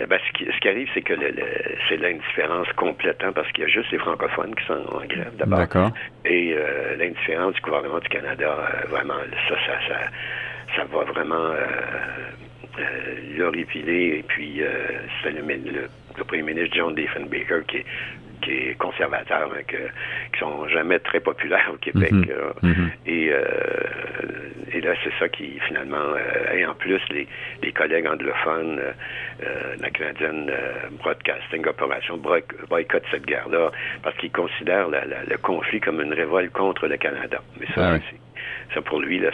euh, 0.00 0.06
ben, 0.06 0.18
ce, 0.26 0.32
qui, 0.32 0.44
ce 0.50 0.58
qui 0.60 0.68
arrive, 0.68 0.88
c'est 0.94 1.02
que 1.02 1.12
le, 1.12 1.32
c'est 1.88 1.96
l'indifférence 1.96 2.68
complète, 2.76 3.22
hein, 3.24 3.32
parce 3.34 3.50
qu'il 3.52 3.64
y 3.64 3.66
a 3.66 3.70
juste 3.70 3.90
les 3.90 3.98
francophones 3.98 4.54
qui 4.54 4.64
sont 4.64 4.84
en 4.92 5.04
grève 5.04 5.36
d'abord. 5.36 5.58
D'accord. 5.58 5.90
Et 6.24 6.54
euh, 6.54 6.96
l'indifférence 6.96 7.54
du 7.54 7.60
gouvernement 7.60 7.98
du 7.98 8.08
Canada, 8.08 8.56
vraiment, 8.88 9.18
ça, 9.48 9.54
ça, 9.66 9.78
ça, 9.88 9.96
ça 10.76 10.84
va 10.84 11.04
vraiment 11.04 11.54
l'horripiler. 13.36 14.18
Et 14.18 14.24
puis, 14.26 14.62
c'est 15.22 15.30
le, 15.30 15.40
le, 15.42 16.24
premier 16.24 16.42
ministre 16.42 16.76
John 16.76 16.94
Diefenbaker 16.94 17.66
qui 17.66 17.78
est 17.78 17.86
qui 18.42 18.50
est 18.50 18.78
conservateur, 18.78 19.50
hein, 19.54 19.62
que, 19.66 19.76
qui 20.32 20.38
sont 20.40 20.68
jamais 20.68 20.98
très 20.98 21.20
populaires 21.20 21.70
au 21.72 21.76
Québec. 21.76 22.12
Mhm. 22.12 22.70
Mhm. 22.70 22.90
Et, 23.06 23.32
et 24.72 24.80
là, 24.80 24.94
c'est 25.04 25.12
ça 25.18 25.28
qui, 25.28 25.58
finalement, 25.66 25.96
euh, 25.96 26.52
et 26.54 26.64
en 26.64 26.74
plus, 26.74 27.00
les, 27.10 27.26
les 27.62 27.72
collègues 27.72 28.06
anglophones, 28.06 28.78
euh, 28.78 28.92
euh 29.44 29.76
la 29.80 29.90
canadienne 29.90 30.50
euh, 30.50 30.88
Broadcasting 31.02 31.62
Corporation 31.62 32.16
boycottent 32.16 33.04
cette 33.10 33.26
guerre-là 33.26 33.70
parce 34.02 34.16
qu'ils 34.16 34.32
considèrent 34.32 34.88
le 34.88 35.36
conflit 35.38 35.80
comme 35.80 36.00
une 36.00 36.14
révolte 36.14 36.52
contre 36.52 36.86
le 36.86 36.96
Canada. 36.96 37.40
Mais 37.60 37.66
ça, 37.74 37.94
ah 37.94 37.98
ça 38.74 38.82
pour 38.82 39.00
lui, 39.00 39.18
là, 39.18 39.30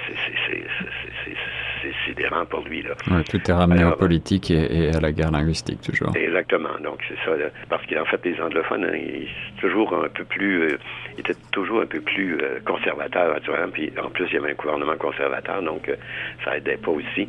c'est 1.83 1.93
sidérant 2.07 2.45
pour 2.47 2.61
lui. 2.61 2.83
Là. 2.83 2.95
tout 3.29 3.39
est 3.39 3.53
ramené 3.53 3.85
en 3.85 3.93
politique 3.93 4.51
et, 4.51 4.91
à 4.95 5.01
la 5.01 5.13
guerre 5.13 5.31
linguistique, 5.31 5.81
toujours. 5.81 6.15
Exactement. 6.17 6.79
Donc, 6.83 7.01
c'est 7.09 7.19
ça. 7.25 7.33
parce 7.69 7.85
qu'en 7.87 8.05
fait, 8.05 8.25
les 8.25 8.41
anglophones, 8.41 8.85
hein, 8.85 8.95
ils, 8.95 9.29
toujours 9.61 9.95
un 9.95 10.09
peu 10.09 10.25
plus, 10.25 10.63
euh, 10.63 10.79
ils 11.15 11.21
étaient 11.21 11.39
toujours 11.53 11.83
un 11.83 11.87
peu 11.87 12.01
plus 12.01 12.39
euh, 12.41 12.61
conservateurs, 12.65 13.35
naturellement. 13.35 13.73
Puis, 13.73 13.93
en 14.03 14.11
plus, 14.11 14.27
il 14.27 14.35
y 14.35 14.37
avait 14.39 14.51
un 14.51 14.55
gouvernement 14.55 14.97
conservateur, 14.97 15.63
donc 15.63 15.89
euh, 15.89 15.97
ça 16.45 16.57
aidait 16.57 16.77
pas 16.77 16.91
aussi. 16.91 17.29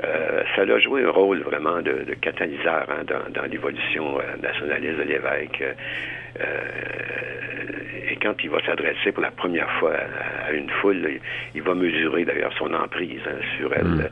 ça 0.00 0.62
a 0.62 0.78
joué 0.78 1.04
un 1.04 1.10
rôle 1.10 1.40
vraiment 1.40 1.80
de, 1.80 2.14
catalyseur 2.20 2.86
hein, 2.88 3.04
dans, 3.06 3.32
dans 3.32 3.46
l'évolution 3.48 4.18
nationaliste 4.42 4.98
de 4.98 5.02
l'évêque. 5.02 5.62
et 8.10 8.16
quand 8.20 8.34
il 8.42 8.50
va 8.50 8.60
s'adresser 8.64 9.12
pour 9.12 9.22
la 9.22 9.30
première 9.30 9.70
fois 9.78 9.94
à, 10.46 10.52
une 10.52 10.68
foule, 10.68 11.18
il, 11.54 11.62
va 11.62 11.74
mesurer 11.74 12.24
d'ailleurs 12.24 12.52
son 12.58 12.72
emprise 12.74 13.20
hein, 13.26 13.40
sur 13.56 13.72
elle. 13.74 13.84
Mm. 13.84 14.08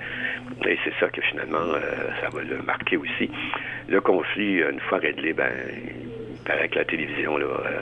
Et 0.66 0.78
c'est 0.85 0.92
ça 1.00 1.09
que 1.09 1.21
finalement, 1.23 1.75
euh, 1.75 1.80
ça 2.23 2.28
va 2.30 2.42
le 2.42 2.62
marquer 2.62 2.97
aussi. 2.97 3.30
Le 3.88 4.00
conflit, 4.00 4.61
une 4.61 4.80
fois 4.80 4.99
réglé, 4.99 5.33
ben, 5.33 5.50
il 5.75 6.42
paraît 6.44 6.68
que 6.68 6.78
la 6.78 6.85
télévision 6.85 7.37
là, 7.37 7.47
euh, 7.47 7.80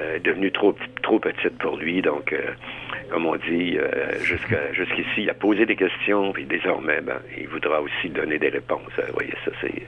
euh, 0.00 0.16
est 0.16 0.20
devenue 0.20 0.50
trop, 0.50 0.74
trop 1.02 1.18
petite 1.18 1.56
pour 1.58 1.76
lui. 1.76 2.02
Donc, 2.02 2.34
comme 3.10 3.26
on 3.26 3.36
dit, 3.36 3.76
jusqu'à, 4.22 4.72
jusqu'ici, 4.72 5.22
il 5.22 5.30
a 5.30 5.34
posé 5.34 5.66
des 5.66 5.76
questions, 5.76 6.32
puis 6.32 6.44
désormais, 6.44 7.00
ben, 7.00 7.18
il 7.38 7.48
voudra 7.48 7.80
aussi 7.80 8.08
donner 8.08 8.38
des 8.38 8.48
réponses. 8.48 8.92
Vous 8.96 9.14
voyez, 9.14 9.34
ça, 9.44 9.50
c'est, 9.60 9.82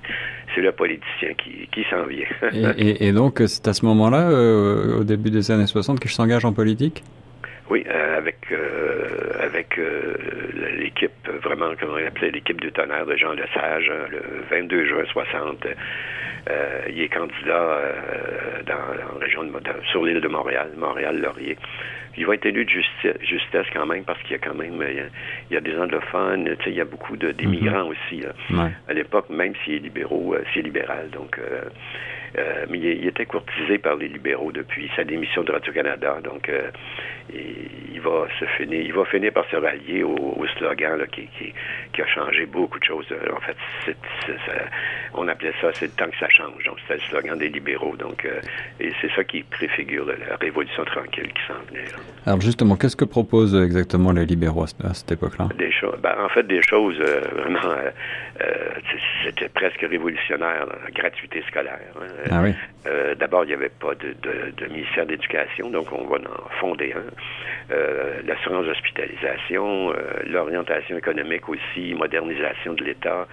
c'est 0.54 0.60
le 0.60 0.72
politicien 0.72 1.34
qui, 1.34 1.68
qui 1.72 1.84
s'en 1.88 2.04
vient. 2.04 2.26
et, 2.76 3.06
et, 3.06 3.12
donc, 3.12 3.42
c'est 3.46 3.66
à 3.68 3.72
ce 3.72 3.84
moment-là, 3.86 4.28
au 4.98 5.04
début 5.04 5.30
des 5.30 5.50
années 5.50 5.66
60, 5.66 6.00
qu'il 6.00 6.10
s'engage 6.10 6.44
en 6.44 6.52
politique? 6.52 7.02
Oui, 7.70 7.84
euh, 7.86 8.18
avec 8.18 8.36
euh, 8.50 9.32
avec 9.40 9.78
euh, 9.78 10.14
l'équipe, 10.78 11.28
vraiment, 11.42 11.70
comment 11.78 11.94
on 11.94 12.06
appelait, 12.06 12.30
l'équipe 12.30 12.60
du 12.60 12.72
tonnerre 12.72 13.06
de 13.06 13.16
Jean 13.16 13.32
Lesage, 13.32 13.90
hein, 13.90 14.06
le 14.10 14.22
22 14.50 14.84
juin 14.86 15.04
60. 15.12 15.66
il 16.90 17.00
est 17.00 17.08
candidat 17.08 17.78
dans, 18.66 18.94
la 18.98 19.24
région 19.24 19.44
de 19.44 19.50
sur 19.90 20.04
l'île 20.04 20.20
de 20.20 20.28
Montréal, 20.28 20.70
Montréal-Laurier. 20.76 21.56
Il 22.18 22.26
va 22.26 22.34
être 22.34 22.44
élu 22.44 22.64
de 22.66 22.70
justesse, 22.70 23.66
quand 23.72 23.86
même 23.86 24.04
parce 24.04 24.20
qu'il 24.22 24.32
y 24.32 24.34
a 24.34 24.38
quand 24.38 24.54
même 24.54 24.84
il 25.50 25.54
y 25.54 25.56
a, 25.56 25.60
des 25.60 25.78
anglophones, 25.78 26.56
il 26.66 26.74
y 26.74 26.80
a 26.80 26.84
beaucoup 26.84 27.16
d'immigrants 27.16 27.90
mm-hmm. 27.90 27.94
aussi. 28.10 28.24
À 28.88 28.92
l'époque, 28.92 29.30
même 29.30 29.54
s'il 29.64 29.74
est 29.74 29.78
libéraux, 29.78 30.36
s'il 30.52 30.62
est 30.62 30.64
libéral, 30.64 31.08
donc 31.10 31.38
euh, 32.38 32.66
mais 32.70 32.78
il, 32.78 33.06
était 33.06 33.26
courtisé 33.26 33.78
par 33.78 33.96
les 33.96 34.08
libéraux 34.08 34.52
depuis 34.52 34.90
sa 34.96 35.04
démission 35.04 35.42
de 35.42 35.52
Radio-Canada. 35.52 36.18
Donc, 36.22 36.48
euh, 36.48 36.70
il, 37.32 37.81
va 38.02 38.26
se 38.38 38.44
finir, 38.56 38.80
il 38.80 38.92
va 38.92 39.04
finir 39.04 39.32
par 39.32 39.48
se 39.50 39.56
rallier 39.56 40.02
au, 40.02 40.44
slogan 40.58 40.98
là, 40.98 41.06
qui, 41.06 41.28
qui, 41.38 41.52
qui, 41.92 42.02
a 42.02 42.06
changé 42.06 42.46
beaucoup 42.46 42.78
de 42.78 42.84
choses. 42.84 43.06
En 43.34 43.40
fait, 43.40 43.56
on 45.14 45.28
appelait 45.28 45.52
ça 45.60 45.68
c'est 45.74 45.86
le 45.86 45.92
temps 45.92 46.10
que 46.10 46.18
ça 46.18 46.28
change. 46.28 46.64
Donc, 46.64 46.78
c'était 46.80 46.94
le 46.94 47.08
slogan 47.08 47.38
des 47.38 47.48
libéraux. 47.48 47.96
Donc, 47.96 48.24
euh, 48.24 48.40
et 48.80 48.92
c'est 49.00 49.10
ça 49.14 49.24
qui 49.24 49.42
préfigure 49.42 50.06
la 50.06 50.36
révolution 50.36 50.84
tranquille 50.84 51.32
qui 51.32 51.42
s'en 51.46 51.60
venait. 51.70 51.86
Alors, 52.26 52.40
justement, 52.40 52.76
qu'est-ce 52.76 52.96
que 52.96 53.04
proposent 53.04 53.54
exactement 53.54 54.12
les 54.12 54.26
libéraux 54.26 54.64
à, 54.64 54.94
cette 54.94 55.12
époque-là? 55.12 55.48
Des 55.56 55.72
choses. 55.72 55.98
Ben, 56.02 56.14
en 56.18 56.28
fait, 56.28 56.46
des 56.46 56.62
choses 56.62 56.98
vraiment, 56.98 57.60
c'était 59.24 59.48
presque 59.48 59.80
révolutionnaire, 59.80 60.66
la 60.66 60.90
gratuité 60.90 61.42
scolaire. 61.48 61.78
Hein. 62.00 62.06
Ah 62.30 62.42
euh, 62.86 63.14
d'abord, 63.14 63.44
il 63.44 63.48
n'y 63.48 63.54
avait 63.54 63.68
pas 63.68 63.94
de, 63.94 64.66
ministère 64.68 65.06
d'éducation, 65.06 65.70
donc 65.70 65.86
on 65.92 66.04
va 66.06 66.16
en 66.16 66.48
fonder 66.60 66.94
un. 66.94 67.74
Euh, 67.92 68.22
l'assurance 68.26 68.66
d'hospitalisation, 68.66 69.90
euh, 69.90 69.94
l'orientation 70.26 70.96
économique 70.96 71.48
aussi, 71.48 71.94
modernisation 71.94 72.74
de 72.74 72.84
l'État. 72.84 73.26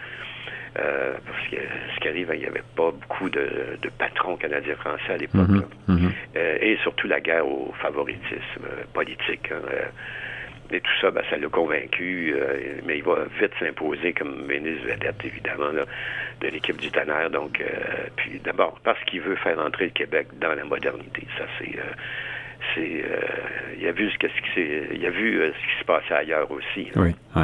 parce 0.73 1.47
que 1.49 1.57
ce 1.95 1.99
qui 1.99 2.07
arrive, 2.07 2.29
il 2.33 2.39
n'y 2.39 2.45
avait 2.45 2.63
pas 2.75 2.91
beaucoup 2.91 3.29
de, 3.29 3.89
patrons 3.97 4.37
canadiens-français 4.37 5.13
à 5.13 5.17
l'époque. 5.17 5.49
Mhm, 5.87 5.95
mhm. 5.95 6.11
et 6.35 6.77
surtout 6.83 7.07
la 7.07 7.19
guerre 7.19 7.47
au 7.47 7.73
favoritisme 7.81 8.67
politique. 8.93 9.51
Hein, 9.51 9.89
et 10.71 10.81
tout 10.81 10.91
ça, 11.01 11.09
ben, 11.09 11.23
ça 11.29 11.37
l'a 11.37 11.47
convaincu, 11.47 12.35
euh, 12.35 12.75
mais 12.85 12.99
il 12.99 13.03
va 13.03 13.25
vite 13.39 13.51
s'imposer 13.59 14.13
comme 14.13 14.45
ministre 14.45 14.87
vedette, 14.87 15.25
évidemment, 15.25 15.71
de 15.73 16.47
l'équipe 16.47 16.79
du 16.79 16.91
Tonnerre. 16.91 17.31
Donc, 17.31 17.59
euh, 17.59 17.65
puis 18.15 18.39
d'abord, 18.43 18.79
parce 18.83 19.03
qu'il 19.05 19.21
veut 19.21 19.35
faire 19.35 19.59
entrer 19.59 19.85
le 19.85 19.91
Québec 19.91 20.27
dans 20.39 20.53
la 20.53 20.63
modernité. 20.65 21.25
Ça, 21.37 21.45
c'est... 21.57 21.75
Euh, 21.77 21.93
c'est 22.79 23.05
il 23.79 23.87
a 23.87 23.91
vu 23.91 24.09
ce, 24.09 24.27
ce 24.27 24.53
qui 24.53 24.95
il 24.95 25.05
a 25.05 25.09
vu 25.09 25.39
ce 25.39 25.51
qui 25.51 25.79
se 25.79 25.85
passait 25.85 26.13
ailleurs 26.13 26.49
aussi. 26.51 26.87
Oui, 26.95 27.15
oui. 27.35 27.43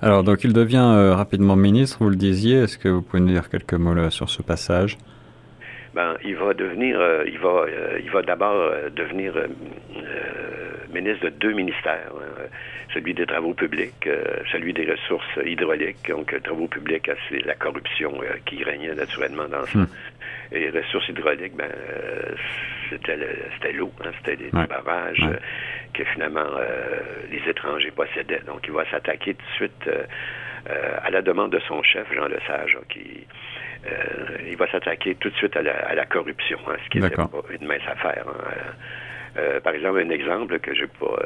Alors 0.00 0.24
donc 0.24 0.44
il 0.44 0.52
devient 0.52 1.12
rapidement 1.14 1.56
ministre, 1.56 1.98
vous 2.00 2.10
le 2.10 2.16
disiez. 2.16 2.58
Est-ce 2.62 2.78
que 2.78 2.88
vous 2.88 3.02
pouvez 3.02 3.20
nous 3.20 3.32
dire 3.32 3.48
quelques 3.48 3.74
mots 3.74 4.10
sur 4.10 4.28
ce 4.28 4.42
passage? 4.42 4.96
Ben, 5.94 6.16
il 6.24 6.36
va 6.36 6.54
devenir, 6.54 7.00
il 7.26 7.38
va, 7.38 7.66
il 8.02 8.10
va 8.10 8.22
d'abord 8.22 8.72
devenir 8.94 9.34
ministre 10.92 11.24
de 11.26 11.30
deux 11.30 11.52
ministères, 11.52 12.12
hein. 12.14 12.42
celui 12.92 13.14
des 13.14 13.26
travaux 13.26 13.54
publics, 13.54 14.06
euh, 14.06 14.22
celui 14.50 14.72
des 14.72 14.90
ressources 14.90 15.38
hydrauliques. 15.44 16.08
Donc, 16.08 16.34
travaux 16.42 16.68
publics, 16.68 17.10
c'est 17.28 17.44
la 17.44 17.54
corruption 17.54 18.12
euh, 18.22 18.36
qui 18.46 18.62
régnait 18.62 18.94
naturellement 18.94 19.48
dans 19.48 19.66
ça. 19.66 19.78
Hmm. 19.78 19.86
Et 20.52 20.68
ressources 20.70 21.08
hydrauliques, 21.08 21.56
ben, 21.56 21.70
euh, 21.70 22.34
c'était 22.90 23.72
l'eau, 23.72 23.92
hein, 24.04 24.10
c'était 24.18 24.36
des, 24.36 24.50
barrages 24.50 25.26
que 25.94 26.04
finalement 26.04 26.46
les 27.30 27.50
étrangers 27.50 27.90
possédaient. 27.90 28.42
Donc, 28.46 28.60
il 28.64 28.72
va 28.72 28.84
s'attaquer 28.90 29.34
tout 29.34 29.44
de 29.46 29.54
suite 29.54 29.90
à 31.04 31.10
la 31.10 31.22
demande 31.22 31.52
de 31.52 31.60
son 31.60 31.82
chef, 31.82 32.06
Jean 32.14 32.26
Lesage, 32.26 32.78
qui 32.90 33.26
il 34.46 34.56
va 34.56 34.70
s'attaquer 34.70 35.14
tout 35.16 35.30
de 35.30 35.34
suite 35.36 35.56
à 35.56 35.62
la, 35.62 36.06
corruption, 36.06 36.58
hein, 36.68 36.76
ce 36.84 36.90
qui 36.90 37.00
n'est 37.00 37.10
pas 37.10 37.28
une 37.50 37.66
mince 37.66 37.82
affaire. 37.86 38.24
par 39.62 39.74
exemple, 39.74 40.00
un 40.00 40.10
exemple 40.10 40.58
que 40.60 40.74
je 40.74 40.84
pas, 40.86 41.16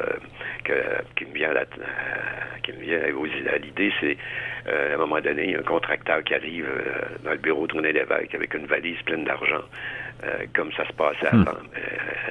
que, 0.63 0.73
qui 1.15 1.25
me 1.25 1.33
vient 1.33 1.55
à, 1.55 1.65
qui 2.63 2.73
me 2.73 2.81
vient 2.81 2.99
à 2.99 3.57
l'idée, 3.57 3.91
c'est 3.99 4.17
à 4.67 4.95
un 4.95 4.97
moment 4.97 5.19
donné, 5.21 5.55
un 5.55 5.63
contracteur 5.63 6.23
qui 6.23 6.33
arrive 6.33 6.67
dans 7.23 7.31
le 7.31 7.37
bureau 7.37 7.67
de 7.67 7.73
René 7.73 7.91
Lévesque 7.93 8.33
avec 8.33 8.53
une 8.53 8.65
valise 8.65 9.01
pleine 9.03 9.23
d'argent, 9.23 9.63
comme 10.53 10.71
ça 10.73 10.85
se 10.87 10.93
passait 10.93 11.31
hmm. 11.31 11.45
avant. 11.47 11.59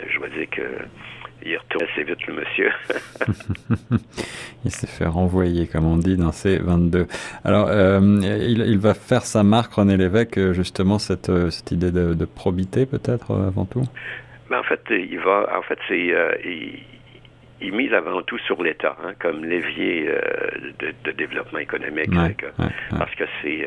je 0.08 0.18
dois 0.18 0.28
dire 0.28 0.50
que 0.50 0.62
il 1.44 1.56
retourne 1.56 1.86
assez 1.92 2.02
vite, 2.04 2.26
le 2.26 2.34
monsieur. 2.34 2.70
il 4.64 4.70
s'est 4.70 4.86
fait 4.86 5.06
renvoyer, 5.06 5.66
comme 5.66 5.86
on 5.86 5.96
dit, 5.96 6.16
dans 6.16 6.32
ces 6.32 6.58
22. 6.58 7.06
Alors, 7.44 7.68
euh, 7.68 8.00
il, 8.22 8.78
va 8.78 8.94
faire 8.94 9.22
sa 9.22 9.42
marque, 9.42 9.74
René 9.74 9.96
Lévesque, 9.96 10.52
justement, 10.52 10.98
cette, 10.98 11.28
euh, 11.28 11.50
cette 11.50 11.70
idée 11.70 11.92
de, 11.92 12.24
probité, 12.24 12.86
peut-être, 12.86 13.30
euh, 13.30 13.48
avant 13.48 13.64
tout? 13.64 13.84
Ben, 14.50 14.58
en 14.58 14.62
fait, 14.62 14.80
il 14.90 15.18
va, 15.18 15.58
en 15.58 15.62
fait, 15.62 15.78
c'est, 15.88 16.14
il, 17.60 17.72
mise 17.72 17.92
avant 17.92 18.22
tout 18.22 18.38
sur 18.38 18.62
l'État, 18.62 18.96
hein, 19.04 19.12
comme 19.18 19.44
levier 19.44 20.08
de, 20.78 21.10
développement 21.12 21.58
économique, 21.58 22.10
parce 22.90 23.14
que 23.14 23.24
c'est 23.42 23.66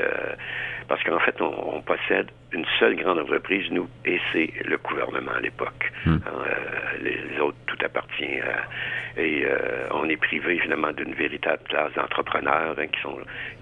parce 0.89 1.03
qu'en 1.03 1.19
fait, 1.19 1.39
on, 1.39 1.81
possède 1.81 2.27
une 2.51 2.65
seule 2.79 2.96
grande 2.96 3.19
entreprise, 3.19 3.69
nous, 3.72 3.88
et 4.05 4.19
c'est 4.34 4.51
le 4.65 4.77
gouvernement 4.77 5.31
à 5.31 5.39
l'époque. 5.39 5.91
Hmm. 6.05 6.17
Hein, 6.25 6.31
euh, 6.48 6.98
les, 7.01 7.39
autres, 7.39 7.58
tout 7.67 7.77
appartient 7.86 8.39
à... 8.41 9.19
Et 9.19 9.46
euh, 9.46 9.88
on 9.91 10.10
est 10.10 10.17
privé, 10.17 10.60
finalement, 10.60 10.91
d'une 10.91 11.13
véritable 11.13 11.62
classe 11.67 11.93
d'entrepreneurs 11.93 12.75
hein, 12.77 12.88
qui 12.88 13.01
sont 13.01 13.17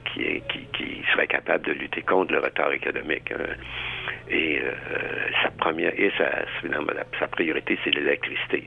qui, 0.05 0.41
qui, 0.49 0.67
qui 0.73 1.03
seraient 1.11 1.27
capables 1.27 1.65
de 1.65 1.73
lutter 1.73 2.01
contre 2.01 2.33
le 2.33 2.39
retard 2.39 2.71
économique. 2.71 3.31
Hein. 3.31 3.55
Et 4.29 4.61
euh, 4.61 4.71
sa 5.43 5.51
première 5.51 5.93
et 5.99 6.11
sa, 6.17 6.29
sa 7.19 7.27
priorité, 7.27 7.77
c'est 7.83 7.91
l'électricité. 7.91 8.63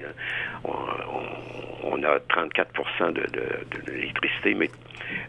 On, 0.64 0.74
on, 1.84 2.02
a 2.02 2.18
34 2.28 3.12
de, 3.12 3.20
de, 3.20 3.22
de 3.26 3.92
l'électricité, 3.92 4.54
mais 4.54 4.70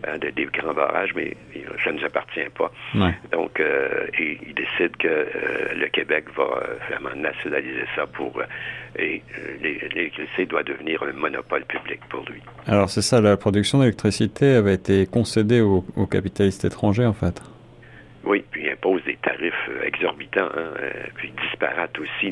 euh, 0.08 0.18
des 0.18 0.46
grands 0.46 0.74
barrages, 0.74 1.14
mais 1.16 1.36
ça 1.84 1.92
ne 1.92 2.00
nous 2.00 2.06
appartient 2.06 2.40
pas. 2.58 2.72
Donc, 3.32 3.60
euh, 3.60 4.08
il, 4.20 4.54
décide 4.54 4.98
que 4.98 5.08
euh, 5.08 5.74
le 5.76 5.88
Québec 5.90 6.26
va 6.36 6.64
vraiment 6.90 7.16
nationaliser 7.16 7.86
ça 7.96 8.08
pour... 8.08 8.42
et 8.98 9.22
l'électricité 9.62 10.46
doit 10.46 10.64
devenir 10.64 11.04
un 11.04 11.14
monopole 11.14 11.64
public 11.66 12.00
pour 12.10 12.26
lui. 12.30 12.42
Alors, 12.68 12.90
c'est 12.90 13.02
ça, 13.02 13.22
la 13.22 13.38
production 13.38 13.80
d'électricité 13.80 14.56
avait 14.56 14.74
été 14.74 15.06
concédée 15.06 15.62
aux 15.62 16.08
capitalistes 16.08 16.66
étrangers, 16.66 17.06
en 17.06 17.14
fait. 17.14 17.42
Oui, 18.24 18.44
puis 18.52 18.70
impose 18.70 19.04
des 19.04 19.16
tarifs 19.18 19.54
euh, 19.70 19.84
exorbitants, 19.84 20.50
hein, 20.56 20.74
euh, 20.80 20.92
puis 21.16 21.34
disparates 21.50 21.98
aussi. 22.00 22.32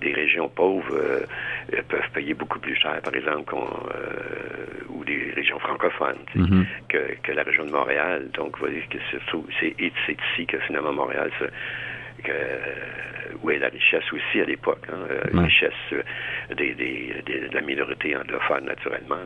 Des 0.00 0.12
régions 0.12 0.48
pauvres 0.48 0.94
euh, 0.94 1.26
peuvent 1.88 2.10
payer 2.12 2.34
beaucoup 2.34 2.58
plus 2.58 2.74
cher, 2.74 3.00
par 3.02 3.14
exemple, 3.14 3.54
ou 4.88 5.04
des 5.04 5.32
régions 5.36 5.58
francophones 5.60 6.18
mm-hmm. 6.34 6.64
que, 6.88 7.32
la 7.32 7.42
région 7.44 7.64
de 7.64 7.70
Montréal. 7.70 8.28
Donc, 8.34 8.58
vous 8.58 8.66
voyez 8.66 8.82
que 8.90 8.98
c'est 9.10 9.80
ici 9.80 10.46
que 10.46 10.58
finalement 10.60 10.92
Montréal 10.92 11.30
que, 12.22 13.36
où 13.42 13.50
est 13.50 13.58
la 13.58 13.68
richesse 13.68 14.12
aussi 14.12 14.40
à 14.40 14.44
l'époque, 14.44 14.84
hein, 14.92 15.06
la 15.32 15.42
richesse 15.42 15.72
des, 16.56 16.74
des, 16.74 17.22
de 17.26 17.54
la 17.54 17.60
minorité 17.60 18.16
anglophone, 18.16 18.64
naturellement. 18.64 19.16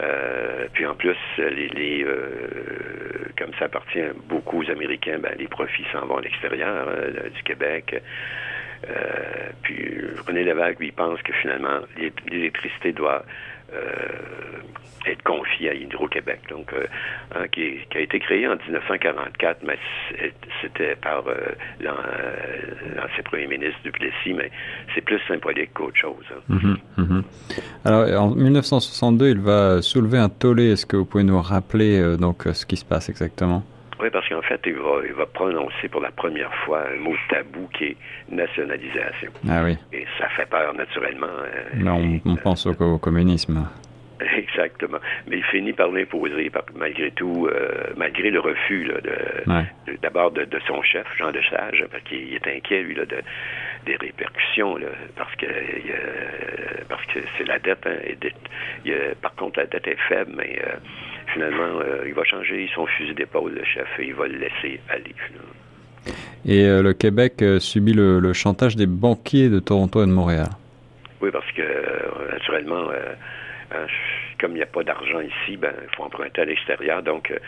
Euh, 0.00 0.66
puis 0.72 0.86
en 0.86 0.94
plus, 0.94 1.16
les, 1.38 2.04
euh, 2.04 3.30
comme 3.38 3.52
ça 3.58 3.66
appartient 3.66 4.00
beaucoup 4.28 4.62
aux 4.62 4.70
Américains, 4.70 5.18
ben, 5.18 5.34
les 5.38 5.48
profits 5.48 5.86
s'en 5.92 6.06
vont 6.06 6.18
à 6.18 6.22
l'extérieur 6.22 6.88
du 7.34 7.42
Québec. 7.42 8.02
René 10.34 10.44
Lévesque, 10.44 10.80
lui, 10.80 10.90
pense 10.90 11.22
que 11.22 11.32
finalement, 11.34 11.80
l'électricité 12.28 12.92
doit 12.92 13.24
euh, 13.72 13.78
être 15.06 15.22
confié 15.22 15.70
à 15.70 15.74
Hydro-Québec, 15.74 16.40
donc 16.48 16.72
euh, 16.72 17.46
qui, 17.52 17.78
a 17.94 18.00
été 18.00 18.18
créé 18.18 18.48
en 18.48 18.56
1944, 18.56 19.62
mais 19.64 19.78
c'était 20.62 20.96
par 20.96 21.24
euh, 21.28 21.36
l'ancien 21.80 23.22
premier 23.24 23.46
ministre 23.46 23.78
Duplessis, 23.84 24.32
mais 24.34 24.50
c'est 24.94 25.02
plus 25.02 25.20
symbolique 25.28 25.74
qu'autre 25.74 25.96
chose. 25.96 26.24
Hein. 26.32 26.40
Mhm, 26.48 26.76
mhm. 26.96 27.22
Alors, 27.84 28.22
en 28.22 28.34
1962, 28.34 29.28
il 29.28 29.40
va 29.40 29.82
soulever 29.82 30.18
un 30.18 30.30
tollé. 30.30 30.72
Est-ce 30.72 30.86
que 30.86 30.96
vous 30.96 31.04
pouvez 31.04 31.24
nous 31.24 31.40
rappeler 31.40 32.16
donc 32.18 32.44
ce 32.52 32.64
qui 32.64 32.76
se 32.76 32.84
passe 32.84 33.08
exactement? 33.08 33.62
Parce 34.10 34.28
qu'en 34.28 34.42
fait, 34.42 34.60
il 34.66 34.74
va, 34.74 35.00
il 35.06 35.12
va 35.12 35.26
prononcer 35.26 35.88
pour 35.88 36.00
la 36.00 36.10
première 36.10 36.52
fois 36.64 36.84
un 36.92 36.96
mot 36.96 37.14
tabou 37.28 37.68
qui 37.72 37.84
est 37.84 37.96
nationalisation. 38.30 39.30
Ah 39.48 39.62
oui. 39.64 39.76
Et 39.92 40.06
ça 40.18 40.28
fait 40.30 40.46
peur 40.46 40.74
naturellement. 40.74 41.26
Hein. 41.76 42.20
on, 42.24 42.36
pense 42.36 42.66
au, 42.66 42.98
communisme. 42.98 43.66
Exactement. 44.36 44.98
Mais 45.26 45.38
il 45.38 45.44
finit 45.44 45.72
par 45.72 45.88
l'imposer, 45.88 46.50
malgré 46.74 47.10
tout, 47.10 47.48
euh, 47.50 47.92
malgré 47.96 48.30
le 48.30 48.40
refus 48.40 48.84
de, 48.84 49.96
d'abord 50.02 50.30
de, 50.30 50.46
son 50.66 50.82
chef, 50.82 51.06
Jean 51.18 51.32
de 51.32 51.40
Sage, 51.50 51.84
parce 51.90 52.02
qu'il 52.04 52.34
est 52.34 52.46
inquiet, 52.46 52.82
lui, 52.82 52.94
là, 52.94 53.04
de, 53.04 53.16
des 53.86 53.96
répercussions, 53.96 54.78
parce 55.16 55.34
que 55.36 55.46
parce 56.88 57.04
que 57.06 57.20
c'est 57.36 57.46
la 57.46 57.58
dette. 57.58 57.86
Hein, 57.86 58.92
par 59.20 59.34
contre, 59.34 59.60
la 59.60 59.66
dette 59.66 59.86
est 59.88 60.00
faible, 60.08 60.32
mais 60.36 60.58
euh, 60.64 60.76
finalement, 61.34 61.80
euh, 61.80 62.04
il 62.06 62.14
va 62.14 62.24
changer 62.24 62.68
son 62.74 62.86
fusil 62.86 63.14
d'épaule, 63.14 63.52
le 63.52 63.64
chef, 63.64 63.86
et 63.98 64.06
il 64.06 64.14
va 64.14 64.26
le 64.26 64.38
laisser 64.38 64.80
aller. 64.88 65.14
Et 66.46 66.66
le 66.66 66.92
Québec 66.92 67.42
subit 67.58 67.94
le, 67.94 68.32
chantage 68.32 68.76
des 68.76 68.86
banquiers 68.86 69.48
de 69.48 69.60
Toronto 69.60 70.02
et 70.02 70.06
de 70.06 70.12
Montréal. 70.12 70.48
Oui, 71.20 71.30
parce 71.32 71.50
que 71.52 71.62
naturellement, 72.30 72.90
Hein, 73.74 73.86
comme 74.40 74.52
il 74.52 74.56
n'y 74.56 74.62
a 74.62 74.66
pas 74.66 74.82
d'argent 74.84 75.20
ici, 75.20 75.56
ben 75.56 75.72
il 75.82 75.96
faut 75.96 76.04
emprunter 76.04 76.42
à 76.42 76.44
l'extérieur. 76.44 77.02
Donc, 77.02 77.30
euh, 77.30 77.38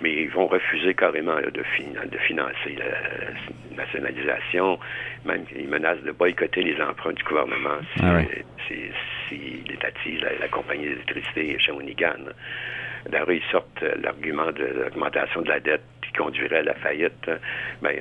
mais 0.00 0.22
ils 0.22 0.30
vont 0.30 0.46
refuser 0.46 0.94
carrément 0.94 1.36
de, 1.36 1.50
de, 1.50 2.18
financer 2.18 2.76
la, 2.78 3.76
nationalisation. 3.76 4.78
Même 5.24 5.44
ils 5.54 5.68
menacent 5.68 6.02
de 6.02 6.12
boycotter 6.12 6.62
les 6.62 6.80
emprunts 6.80 7.12
du 7.12 7.22
gouvernement 7.24 7.78
si, 7.94 8.02
ah 8.02 8.22
la, 10.40 10.48
compagnie 10.48 10.84
d'électricité 10.84 11.58
Shawinigan. 11.58 12.32
D'ailleurs, 13.10 13.32
ils 13.32 13.42
sortent 13.50 13.84
l'argument 14.02 14.50
de 14.52 14.64
l'augmentation 14.64 15.42
de 15.42 15.48
la 15.48 15.60
dette 15.60 15.82
qui 16.02 16.12
conduirait 16.12 16.58
à 16.58 16.62
la 16.62 16.74
faillite. 16.74 17.30
Ben, 17.82 17.96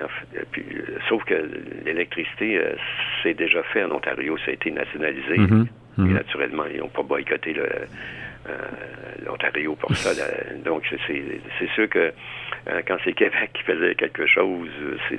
sauf 1.10 1.24
que 1.26 1.50
l'électricité, 1.86 2.58
euh, 2.58 2.76
c'est 3.24 3.34
déjà 3.34 3.64
fait 3.64 3.84
en 3.84 3.92
Ontario, 3.92 4.38
ça 4.40 4.52
a 4.52 4.54
été 4.54 4.72
nationalisé. 4.72 5.38
Mm-hmm. 5.38 5.66
Mhm. 5.98 6.14
naturellement, 6.14 6.64
ils 6.72 6.80
n'ont 6.80 6.90
pas 6.90 7.04
boycotté 7.04 7.56
euh, 7.58 8.54
l'Ontario 9.26 9.76
pour 9.76 9.96
ça. 9.96 10.12
donc, 10.64 10.84
c'est 11.08 11.70
sûr 11.74 11.90
que 11.90 12.12
euh, 12.68 12.82
quand 12.88 12.98
c'est 13.04 13.14
Québec 13.14 13.52
qui 13.54 13.64
faisait 13.64 13.96
quelque 13.96 14.26
chose, 14.26 14.70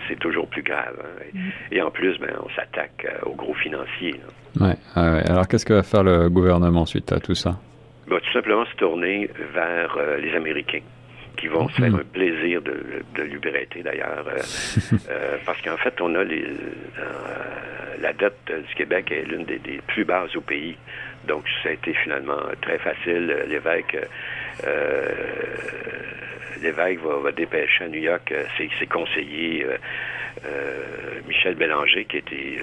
c'est 0.09 0.19
toujours 0.19 0.49
plus 0.49 0.63
grave. 0.63 0.97
Hein. 1.01 1.25
Mhm. 1.35 1.51
Et 1.73 1.83
en 1.83 1.91
plus, 1.91 2.19
ben, 2.19 2.33
on 2.45 2.49
s'attaque 2.51 3.07
euh, 3.07 3.29
aux 3.29 3.35
gros 3.35 3.55
financiers. 3.55 4.21
Ouais, 4.61 4.75
Alors, 4.95 5.47
qu'est-ce 5.49 5.65
que 5.65 5.75
va 5.75 5.83
faire 5.83 6.03
le 6.03 6.29
gouvernement 6.29 6.87
suite 6.87 7.13
à 7.13 7.21
tout 7.21 7.35
ça? 7.35 7.59
Ben, 8.09 8.21
tout 8.21 8.33
simplement 8.33 8.65
se 8.67 8.77
tourner 8.77 9.29
vers 9.53 9.99
les 10.19 10.35
Américains 10.35 10.83
qui 11.37 11.49
vont 11.49 11.69
se 11.69 11.75
faire 11.75 11.91
mhm. 11.91 12.01
un 12.01 12.05
plaisir 12.05 12.63
de, 12.63 13.03
de 13.15 13.83
d'ailleurs, 13.83 14.25
parce 15.45 15.61
qu'en 15.61 15.77
fait, 15.77 16.01
on 16.01 16.15
a 16.15 16.25
les, 16.25 16.47
la 18.01 18.13
dette 18.13 18.39
du 18.47 18.75
Québec 18.75 19.11
est 19.11 19.25
l'une 19.25 19.45
des, 19.45 19.59
plus 19.87 20.05
basses 20.05 20.35
au 20.37 20.41
pays. 20.41 20.77
Donc, 21.27 21.45
ça 21.63 21.71
a 21.71 21.73
été 21.73 21.93
finalement 21.93 22.41
très 22.63 22.79
facile. 22.79 23.37
L'évêque 23.49 23.97
euh, 24.65 25.09
l'évêque 26.63 27.01
va, 27.01 27.33
dépêcher 27.33 27.85
à 27.85 27.89
New 27.89 28.01
York 28.01 28.33
euh, 28.33 28.45
ses, 28.57 28.87
conseillers, 28.87 29.67
euh, 30.47 31.21
Michel 31.27 31.55
Bélanger, 31.55 32.05
qui 32.07 32.19
était 32.19 32.59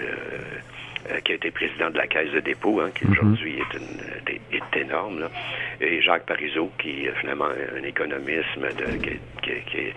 qui 1.24 1.32
a 1.32 1.36
été 1.36 1.52
président 1.52 1.90
de 1.90 1.98
la 1.98 2.08
Caisse 2.08 2.32
de 2.32 2.40
dépôt, 2.40 2.80
hein, 2.80 2.92
qui 2.96 3.06
mhm. 3.06 3.18
aujourd'hui 3.20 3.60
est, 3.60 4.56
est, 4.56 4.82
énorme, 4.82 5.30
et 5.82 6.02
Jacques 6.02 6.26
Parizeau, 6.26 6.72
qui 6.80 7.06
est 7.06 7.16
finalement 7.20 7.48
un 7.48 7.84
économisme 7.84 8.68
de, 8.78 8.98
qui, 8.98 9.20
qui, 9.42 9.78
est 9.78 9.94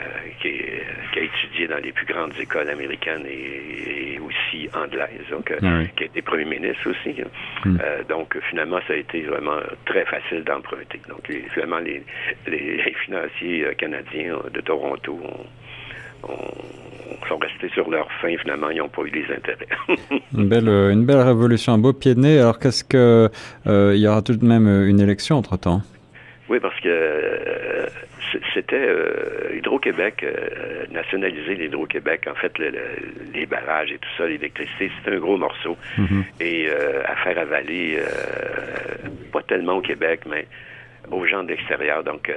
euh, 0.00 0.04
qui, 0.40 1.18
a 1.18 1.22
étudié 1.22 1.66
dans 1.66 1.76
les 1.76 1.92
plus 1.92 2.06
grandes 2.06 2.32
écoles 2.40 2.70
américaines 2.70 3.26
et, 3.26 4.18
aussi 4.18 4.68
anglaises, 4.72 5.28
donc, 5.30 5.50
euh, 5.50 5.58
ah 5.62 5.82
qui 5.96 6.04
a 6.04 6.06
été 6.06 6.22
premier 6.22 6.44
ministre 6.46 6.88
aussi. 6.88 7.20
Hein. 7.20 7.28
Hmm. 7.64 7.76
Euh, 7.82 8.02
donc, 8.04 8.38
finalement, 8.48 8.78
ça 8.86 8.94
a 8.94 8.96
été 8.96 9.22
vraiment 9.22 9.58
très 9.84 10.06
facile 10.06 10.44
d'emprunter. 10.44 11.00
Donc, 11.08 11.30
finalement, 11.52 11.80
les, 11.80 12.02
financiers 13.04 13.66
canadiens 13.76 14.38
de 14.50 14.60
Toronto 14.60 15.20
sont 17.28 17.38
restés 17.38 17.68
sur 17.74 17.88
leur 17.90 18.10
fin, 18.20 18.36
finalement, 18.38 18.70
ils 18.70 18.78
n'ont 18.78 18.88
pas 18.88 19.02
eu 19.02 19.10
les 19.10 19.24
intérêts. 19.32 19.68
une, 20.36 20.48
belle, 20.48 20.68
une 20.68 21.04
belle 21.04 21.20
révolution, 21.20 21.72
un 21.72 21.78
beau 21.78 21.92
pied 21.92 22.14
de 22.14 22.20
nez. 22.20 22.38
Alors, 22.38 22.58
qu'est-ce 22.58 22.84
que. 22.84 23.28
il 23.66 24.00
y 24.00 24.08
aura 24.08 24.22
tout 24.22 24.36
de 24.36 24.44
même 24.44 24.66
une 24.66 25.00
élection 25.00 25.36
entre-temps? 25.36 25.82
Oui, 26.48 26.58
parce 26.60 26.78
que 26.80 27.86
c'était 28.54 28.88
Hydro-Québec, 29.56 30.24
nationaliser 30.90 31.54
l'Hydro-Québec, 31.54 32.26
en 32.28 32.34
fait, 32.34 32.52
les 32.58 33.46
barrages 33.46 33.92
et 33.92 33.98
tout 33.98 34.08
ça, 34.16 34.26
l'électricité, 34.26 34.90
c'était 34.98 35.16
un 35.16 35.20
gros 35.20 35.36
morceau. 35.36 35.76
Mm-hmm. 35.98 36.24
Et 36.40 36.68
à 36.70 37.14
faire 37.16 37.38
avaler, 37.38 38.00
pas 39.32 39.42
tellement 39.42 39.76
au 39.76 39.80
Québec, 39.80 40.22
mais 40.28 40.46
aux 41.10 41.26
gens 41.26 41.42
de 41.42 41.48
l'extérieur. 41.48 42.04
Donc, 42.04 42.30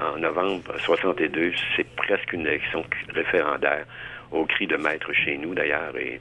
en 0.00 0.18
novembre 0.18 0.72
62, 0.78 1.52
c'est 1.76 1.88
presque 1.96 2.32
une 2.32 2.46
élection 2.46 2.84
référendaire 3.14 3.84
au 4.32 4.46
cri 4.46 4.66
de 4.66 4.76
maître 4.76 5.12
chez 5.12 5.36
nous, 5.38 5.54
d'ailleurs. 5.54 5.94
Et, 5.96 6.20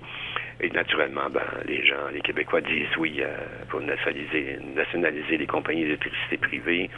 naturellement, 0.74 1.28
ben, 1.30 1.42
les 1.66 1.84
gens, 1.86 2.08
les 2.14 2.22
Québécois 2.22 2.62
disent 2.62 2.96
oui 3.00 3.22
euh, 3.22 3.36
pour 3.70 3.82
nationaliser, 3.82 4.60
nationaliser 4.76 5.38
les 5.38 5.48
compagnies 5.48 5.84
d'électricité 5.84 6.38
privées. 6.38 6.90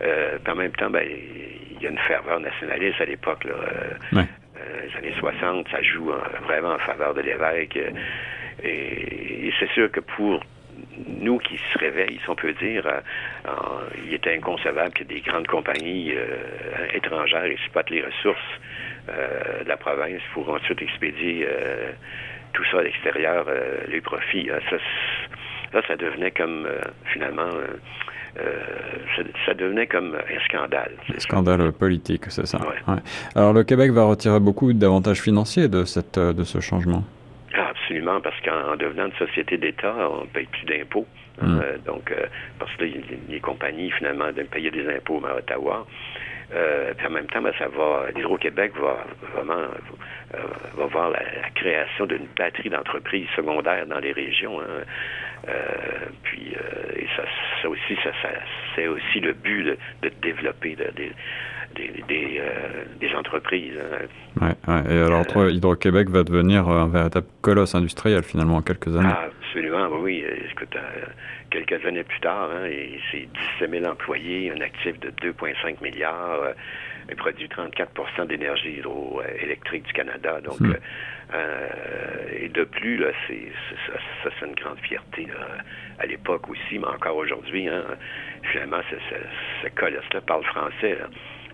Euh, 0.00 0.38
en 0.48 0.54
même 0.54 0.72
temps, 0.72 0.88
ben, 0.88 1.06
il 1.06 1.82
y 1.82 1.86
a 1.86 1.90
une 1.90 1.98
ferveur 1.98 2.40
nationaliste 2.40 3.00
à 3.00 3.04
l'époque. 3.04 3.44
Euh, 3.46 4.22
les 4.86 4.96
années 4.96 5.14
60, 5.18 5.68
ça 5.70 5.82
joue 5.82 6.12
vraiment 6.44 6.72
en 6.72 6.78
faveur 6.78 7.12
de 7.14 7.20
l'évêque. 7.20 7.78
et 8.64 9.52
c'est 9.60 9.70
sûr 9.70 9.90
que 9.90 10.00
pour 10.00 10.42
nous 11.06 11.38
qui 11.38 11.58
se 11.72 11.78
réveillent, 11.78 12.20
si 12.22 12.30
on 12.30 12.34
peut 12.34 12.52
dire, 12.54 12.86
euh, 12.86 13.50
il 14.04 14.14
était 14.14 14.34
inconcevable 14.34 14.92
que 14.92 15.04
des 15.04 15.20
grandes 15.20 15.46
compagnies 15.46 16.12
euh, 16.12 16.36
étrangères 16.94 17.44
exploitent 17.44 17.90
les 17.90 18.02
ressources 18.02 18.38
euh, 19.08 19.64
de 19.64 19.68
la 19.68 19.76
province 19.76 20.22
pour 20.34 20.48
ensuite 20.48 20.82
expédier 20.82 21.46
tout 22.52 22.64
ça 22.70 22.78
à 22.78 22.82
l'extérieur, 22.82 23.46
les 23.88 24.00
profits. 24.00 24.48
Ça, 24.70 24.76
là, 25.72 25.82
ça 25.86 25.96
devenait 25.96 26.30
comme, 26.30 26.66
finalement, 27.12 27.50
ça, 29.46 29.54
devenait 29.54 29.86
comme 29.86 30.14
un 30.14 30.44
scandale. 30.44 30.92
Un 31.14 31.20
scandale 31.20 31.72
politique, 31.72 32.24
c'est 32.28 32.46
ça. 32.46 32.58
Alors 33.34 33.52
le 33.52 33.64
Québec 33.64 33.92
va 33.92 34.04
retirer 34.04 34.40
beaucoup 34.40 34.72
d'avantages 34.72 35.20
financiers 35.20 35.68
de, 35.68 35.84
cette, 35.84 36.18
de 36.18 36.44
ce 36.44 36.60
changement 36.60 37.04
absolument, 37.88 38.20
parce 38.20 38.38
qu'en 38.42 38.76
devenant 38.76 39.06
une 39.06 39.26
société 39.26 39.56
d'État, 39.56 39.94
on 40.10 40.22
ne 40.22 40.26
paye 40.26 40.46
plus 40.46 40.66
d'impôts. 40.66 41.06
Mm. 41.40 41.60
Euh, 41.60 41.78
donc, 41.86 42.10
euh, 42.10 42.26
parce 42.58 42.74
que 42.76 42.84
les, 42.84 43.40
compagnies, 43.40 43.90
finalement, 43.92 44.30
de 44.32 44.42
payer 44.42 44.70
des 44.70 44.86
impôts 44.88 45.22
à 45.26 45.36
Ottawa. 45.36 45.86
Euh, 46.54 46.92
puis 46.96 47.06
en 47.06 47.10
même 47.10 47.26
temps, 47.26 47.42
ben, 47.42 47.52
ça 47.58 47.68
va, 47.68 48.06
l'Hydro-Québec 48.14 48.72
va 48.80 49.04
vraiment 49.34 49.68
va 50.76 50.86
voir 50.86 51.10
la, 51.10 51.20
création 51.54 52.04
d'une 52.04 52.26
batterie 52.36 52.68
d'entreprises 52.68 53.28
secondaires 53.34 53.86
dans 53.86 53.98
les 53.98 54.12
régions. 54.12 54.60
Hein. 54.60 55.50
puis 56.22 56.52
et 56.96 57.06
ça, 57.16 57.24
ça 57.62 57.68
aussi, 57.68 57.96
ça, 58.04 58.10
c'est 58.74 58.86
aussi 58.86 59.20
le 59.20 59.32
but 59.32 59.78
de, 60.02 60.10
développer 60.20 60.76
des, 61.78 62.02
des, 62.08 62.42
des, 63.00 63.14
entreprises. 63.14 63.78
Hein. 64.40 64.48
Ouais, 64.66 64.82
Et 64.90 64.98
alors, 64.98 65.24
Hydro-Québec 65.48 66.10
va 66.10 66.24
devenir 66.24 66.68
un 66.68 66.88
véritable 66.88 67.26
colosse 67.40 67.74
industriel 67.74 68.22
finalement 68.22 68.56
en 68.56 68.62
quelques 68.62 68.94
années. 68.96 69.08
Ah, 69.10 69.28
absolument, 69.42 69.88
oui. 70.00 70.24
Écoute, 70.50 70.76
quelques 71.50 71.84
années 71.84 72.04
plus 72.04 72.20
tard, 72.20 72.50
hein, 72.52 72.68
c'est 73.10 73.28
17 73.60 73.70
000 73.70 73.84
employés, 73.84 74.50
un 74.50 74.60
actif 74.60 74.98
de 75.00 75.10
2,5 75.10 75.82
milliards, 75.82 76.42
euh, 76.42 76.52
et 77.10 77.14
produit 77.14 77.48
34% 77.48 78.26
d'énergie 78.26 78.78
hydroélectrique 78.78 79.84
du 79.84 79.92
Canada. 79.92 80.40
Donc, 80.42 80.60
hmm. 80.60 80.72
euh, 80.72 80.76
euh, 81.34 82.38
et 82.38 82.48
de 82.48 82.64
plus, 82.64 82.98
là, 82.98 83.08
c'est, 83.26 83.50
ça, 83.86 84.30
c'est 84.38 84.46
une 84.46 84.54
grande 84.54 84.78
fierté 84.80 85.26
à 85.98 86.06
l'époque 86.06 86.48
aussi, 86.50 86.78
mais 86.78 86.86
encore 86.86 87.16
aujourd'hui. 87.16 87.68
Hein, 87.68 87.84
finalement, 88.52 88.80
ce, 88.90 88.96
ce, 88.96 89.14
ce 89.62 89.68
colosse-là 89.74 90.20
parle 90.20 90.44
français. 90.44 90.98
Là. 90.98 91.08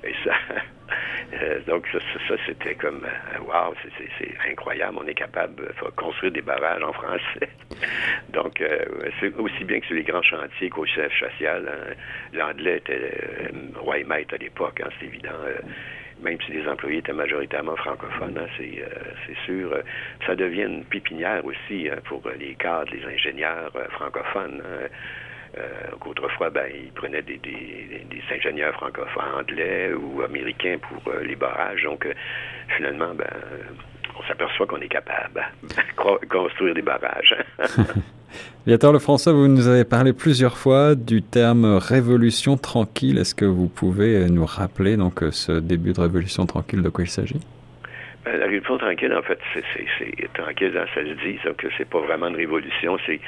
Et 0.07 0.15
ça, 0.23 0.35
euh, 1.43 1.61
donc 1.67 1.87
ça, 1.93 2.35
c'était 2.47 2.75
comme 2.75 3.05
euh, 3.05 3.39
wow, 3.41 3.75
c'est 3.97 4.51
incroyable, 4.51 4.99
on 5.01 5.07
est 5.07 5.15
capable 5.15 5.57
de 5.57 5.91
construire 5.97 6.33
des 6.33 6.43
barrages 6.43 6.83
en 6.83 6.93
français. 6.93 7.49
donc 8.33 8.61
euh, 8.61 8.85
c'est 9.21 9.35
aussi 9.37 9.65
bien 9.65 9.81
que 9.81 9.87
sur 9.87 9.97
les 9.97 10.03
grands 10.03 10.23
chantiers 10.23 10.69
qu'au 10.69 10.85
chef 10.85 11.13
social, 11.19 11.69
hein. 11.69 11.95
l'anglais 12.33 12.77
était 12.77 13.51
roi 13.77 13.99
et 13.99 14.05
maître 14.05 14.35
à 14.35 14.39
l'époque, 14.39 14.81
hein, 14.85 14.91
c'est 14.99 15.07
évident. 15.07 15.31
même 16.23 16.39
si 16.43 16.53
les 16.53 16.69
employés 16.69 16.99
étaient 16.99 17.13
majoritairement 17.13 17.77
francophones, 17.77 18.39
hein, 18.39 18.49
c'est 18.57 19.37
sûr. 19.47 19.75
ça 20.27 20.37
devient 20.37 20.65
une 20.65 20.85
pépinière 20.85 21.45
aussi 21.45 21.89
pour 22.05 22.23
les 22.39 22.55
cadres, 22.57 22.93
les 22.93 23.05
ingénieurs 23.07 23.73
francophones. 23.93 24.63
Euh, 25.57 25.63
qu'autrefois, 26.01 26.51
ben, 26.51 26.67
ils 26.75 26.91
prenaient 26.93 27.23
des, 27.23 27.39
ingénieurs 28.35 28.75
francophones 28.75 29.35
anglais 29.39 29.93
ou 29.93 30.23
américains 30.23 30.77
pour 30.81 31.13
euh, 31.13 31.23
les 31.23 31.37
barrages. 31.37 31.83
Donc, 31.85 32.07
euh, 32.07 32.13
finalement, 32.77 33.15
ben, 33.15 33.29
on 34.19 34.27
s'aperçoit 34.27 34.67
qu'on 34.67 34.81
est 34.81 34.89
capable 34.89 35.43
de 35.63 36.27
construire 36.27 36.75
des 36.75 36.83
barrages. 36.83 37.37
Viateur 38.67 39.01
Français, 39.01 39.33
vous 39.33 39.47
nous 39.47 39.69
avez 39.69 39.85
parlé 39.85 40.13
plusieurs 40.13 40.57
fois 40.57 40.95
du 40.95 41.23
terme 41.23 41.77
révolution 41.77 42.57
tranquille. 42.57 43.19
Est-ce 43.19 43.35
que 43.35 43.45
vous 43.45 43.69
pouvez 43.69 44.29
nous 44.29 44.47
rappeler 44.47 44.97
donc 44.97 45.23
ce 45.31 45.53
début 45.53 45.93
de 45.93 46.01
révolution 46.01 46.47
tranquille, 46.47 46.83
de 46.83 46.89
quoi 46.89 47.05
il 47.05 47.11
s'agit? 47.11 47.41
Ben, 48.25 48.39
la 48.39 48.47
révolution 48.47 48.79
tranquille, 48.79 49.13
en 49.13 49.23
fait, 49.23 49.39
c'est 49.53 50.33
tranquille, 50.33 50.73
ça 50.95 51.03
se 51.03 51.13
dit, 51.27 51.39
donc 51.45 51.67
c'est 51.77 51.89
pas 51.89 52.01
vraiment 52.01 52.29
une 52.29 52.37
révolution, 52.37 52.97
c'est 53.05 53.21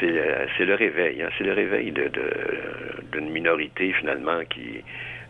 le 0.00 0.74
réveil, 0.74 1.22
hein, 1.22 1.28
c'est 1.36 1.44
le 1.44 1.52
réveil 1.52 1.92
de 1.92 2.10
d'une 3.12 3.30
minorité 3.30 3.92
finalement 3.92 4.40
qui 4.48 4.82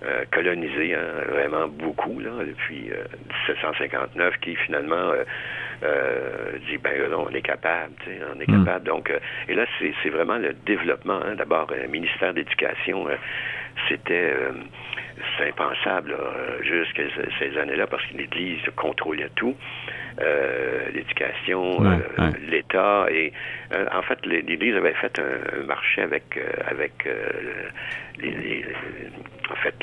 euh, 0.02 0.24
colonisée 0.32 0.94
hein, 0.94 1.24
vraiment 1.28 1.68
beaucoup 1.68 2.20
là 2.20 2.30
depuis 2.46 2.90
1759, 3.48 4.16
euh, 4.16 4.36
qui 4.40 4.56
finalement 4.56 5.12
euh, 5.82 6.52
dit 6.68 6.78
ben 6.78 7.12
on 7.12 7.28
est 7.34 7.42
capable, 7.42 7.92
on 8.34 8.40
est 8.40 8.48
hmm. 8.48 8.64
capable. 8.64 8.86
Donc 8.86 9.12
et 9.48 9.54
là 9.54 9.66
c'est 9.78 10.08
vraiment 10.08 10.38
le 10.38 10.54
développement. 10.64 11.20
Hein, 11.22 11.34
D'abord, 11.34 11.70
le 11.70 11.86
ministère 11.88 12.32
d'éducation, 12.32 13.08
c'était 13.88 14.34
c'est 15.36 15.48
impensable 15.48 16.16
jusqu'à 16.62 17.02
ces 17.38 17.58
années-là 17.58 17.86
parce 17.86 18.04
que 18.06 18.16
l'Église 18.16 18.62
contrôlait 18.76 19.30
tout. 19.34 19.54
Euh, 20.20 20.90
l'éducation, 20.92 21.82
euh, 21.82 22.30
l'État 22.48 23.06
et 23.10 23.32
euh, 23.72 23.86
en 23.92 24.02
fait 24.02 24.18
l'Église 24.26 24.74
avait 24.74 24.92
fait 24.94 25.18
un, 25.18 25.62
marché 25.64 26.02
avec 26.02 26.38
avec 26.66 27.08
les, 28.18 28.64
en 29.50 29.54
fait 29.54 29.74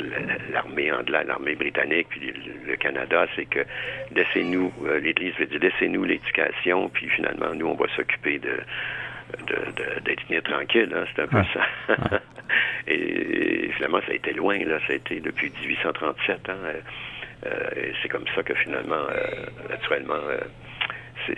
l'armée 0.51 0.91
anglaise, 0.91 1.25
l'armée 1.25 1.55
britannique 1.55 2.07
puis 2.09 2.33
le 2.67 2.75
Canada, 2.75 3.25
c'est 3.35 3.45
que 3.45 3.61
laissez-nous 4.15 4.71
l'Église 5.01 5.33
veut 5.39 5.47
dire 5.47 5.59
laissez-nous 5.61 6.03
l'éducation 6.03 6.89
puis 6.89 7.07
finalement 7.09 7.53
nous 7.55 7.67
on 7.67 7.75
va 7.75 7.87
s'occuper 7.95 8.37
de 8.37 8.59
d'être 10.05 10.43
tranquille, 10.43 10.93
hein, 10.95 11.05
c'est 11.15 11.21
un 11.23 11.27
peu 11.27 11.43
ça. 11.53 12.21
et, 12.87 13.69
finalement, 13.75 13.99
ça 14.01 14.11
a 14.11 14.15
été 14.15 14.33
loin, 14.33 14.57
là, 14.59 14.79
ça 14.87 14.93
a 14.93 14.95
été 14.95 15.19
depuis 15.19 15.51
1837. 15.61 16.49
Hein, 16.49 16.55
euh, 17.45 17.91
c'est 18.01 18.09
comme 18.09 18.25
ça 18.35 18.43
que 18.43 18.53
finalement, 18.55 18.95
euh, 18.95 19.45
naturellement, 19.69 20.15
euh, 20.15 20.39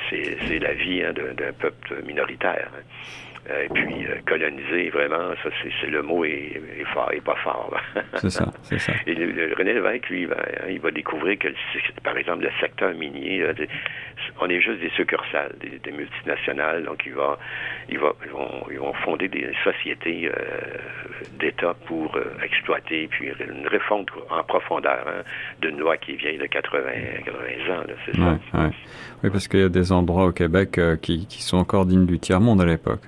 c'est 0.10 0.60
la 0.60 0.73
vie 0.73 1.04
hein, 1.04 1.13
d'un 1.13 1.54
peuple 1.54 2.04
minoritaire. 2.06 2.69
Hein. 2.75 2.84
Euh, 3.50 3.64
et 3.64 3.70
puis 3.70 4.06
euh, 4.06 4.16
coloniser, 4.28 4.90
vraiment, 4.90 5.34
ça 5.44 5.50
c'est 5.82 5.88
le 5.88 6.04
mot 6.04 6.24
est, 6.24 6.62
fort 6.94 7.12
et 7.12 7.22
pas 7.22 7.36
fort. 7.44 7.76
c'est 8.16 8.30
ça, 8.30 8.46
c'est 8.62 8.80
ça. 8.80 8.94
Et 9.08 9.14
René 9.14 9.74
Lévesque, 9.74 10.10
lui, 10.10 10.26
hein, 10.26 10.66
il 10.70 10.80
va 10.80 10.92
découvrir 10.92 11.38
que, 11.40 11.48
par 12.04 12.18
exemple, 12.18 12.44
le 12.44 12.52
secteur 12.60 12.94
minier, 12.94 13.46
on 14.40 14.50
est 14.50 14.62
juste 14.62 14.80
des 14.80 14.90
succursales, 14.92 15.54
des, 15.60 15.92
multinationales, 15.92 16.84
donc 16.84 17.04
il 17.06 17.14
va, 17.14 17.38
il 17.90 17.98
va, 17.98 18.14
ils, 18.72 18.80
vont, 18.80 18.94
fonder 19.06 19.28
des 19.28 19.52
sociétés 19.64 20.28
euh, 20.28 20.32
d'État 21.40 21.74
pour 21.88 22.18
exploiter, 22.44 23.08
puis 23.08 23.30
une 23.40 23.68
réforme 23.68 24.06
en 24.30 24.44
profondeur 24.44 25.06
hein, 25.08 25.24
d'une 25.62 25.80
loi 25.80 25.98
qui 25.98 26.14
est 26.14 26.16
vieille 26.16 26.38
de 26.38 26.46
80, 26.46 26.82
80 27.26 27.76
ans, 27.76 27.84
c'est 28.06 28.16
ça. 28.16 28.70
Oui, 29.24 29.30
parce 29.32 29.48
qu'il 29.48 29.60
y 29.60 29.64
a 29.64 29.70
des 29.70 29.92
endroits 29.92 30.26
au 30.26 30.32
Québec 30.32 30.80
qui, 31.02 31.26
qui 31.28 31.42
sont 31.42 31.58
encore 31.58 31.86
dignes 31.86 32.06
du 32.06 32.20
tiers-monde 32.20 32.62
à 32.62 32.66
l'époque. 32.66 33.02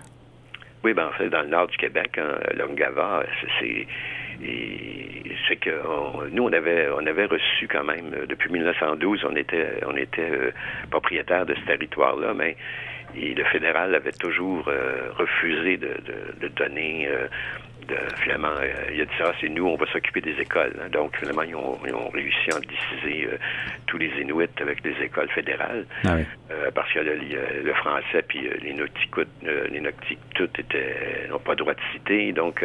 Oui, 0.84 0.94
ben 0.94 1.08
en 1.08 1.12
fait, 1.12 1.30
dans 1.30 1.42
le 1.42 1.48
nord 1.48 1.68
du 1.68 1.78
Québec, 1.78 2.18
hein, 2.18 2.40
Longava, 2.56 3.24
c'est 3.60 3.86
c'est 5.48 5.56
que 5.58 6.30
nous 6.32 6.44
on 6.44 6.54
avait 6.54 6.88
on 6.96 7.06
avait 7.06 7.26
reçu 7.26 7.68
quand 7.68 7.84
même 7.84 8.14
euh, 8.14 8.26
depuis 8.26 8.52
1912 8.52 9.26
on 9.30 9.36
était 9.36 9.80
on 9.86 9.96
était 9.96 10.30
euh, 10.32 10.52
propriétaire 10.90 11.46
de 11.46 11.54
ce 11.56 11.62
territoire 11.62 12.16
là 12.18 12.34
mais 12.34 12.56
le 13.16 13.44
fédéral 13.46 13.94
avait 13.94 14.14
toujours 14.14 14.68
euh, 14.68 15.12
refusé 15.18 15.78
de, 15.78 15.88
de, 15.88 16.40
de 16.40 16.48
donner 16.50 17.10
finalement, 18.18 18.50
euh, 18.60 18.92
il 18.94 19.02
a 19.02 19.06
dit 19.06 19.12
ça, 19.18 19.34
c'est 19.40 19.50
nous, 19.50 19.66
on 19.66 19.76
va 19.76 19.86
s'occuper 19.92 20.22
des 20.22 20.40
écoles. 20.40 20.74
Hein. 20.82 20.90
Donc, 20.92 21.16
finalement, 21.18 21.44
ils 21.44 21.56
ont, 21.56 21.78
réussi 22.14 22.52
à 22.52 22.60
décider 22.60 23.28
euh, 23.28 23.38
tous 23.88 23.98
les 23.98 24.10
Inuits 24.22 24.48
avec 24.60 24.82
des 24.82 24.96
écoles 25.02 25.30
fédérales. 25.30 25.86
Ah 26.06 26.18
parce 26.76 26.92
que 26.94 27.00
le, 27.00 27.74
français 27.74 28.24
puis 28.28 28.48
les 28.62 28.74
nautiques, 28.74 29.16
les 29.72 29.80
n'ont 29.82 31.40
pas 31.40 31.52
le 31.52 31.58
droit 31.58 31.74
de 31.74 31.80
citer. 31.94 32.32
Donc, 32.34 32.64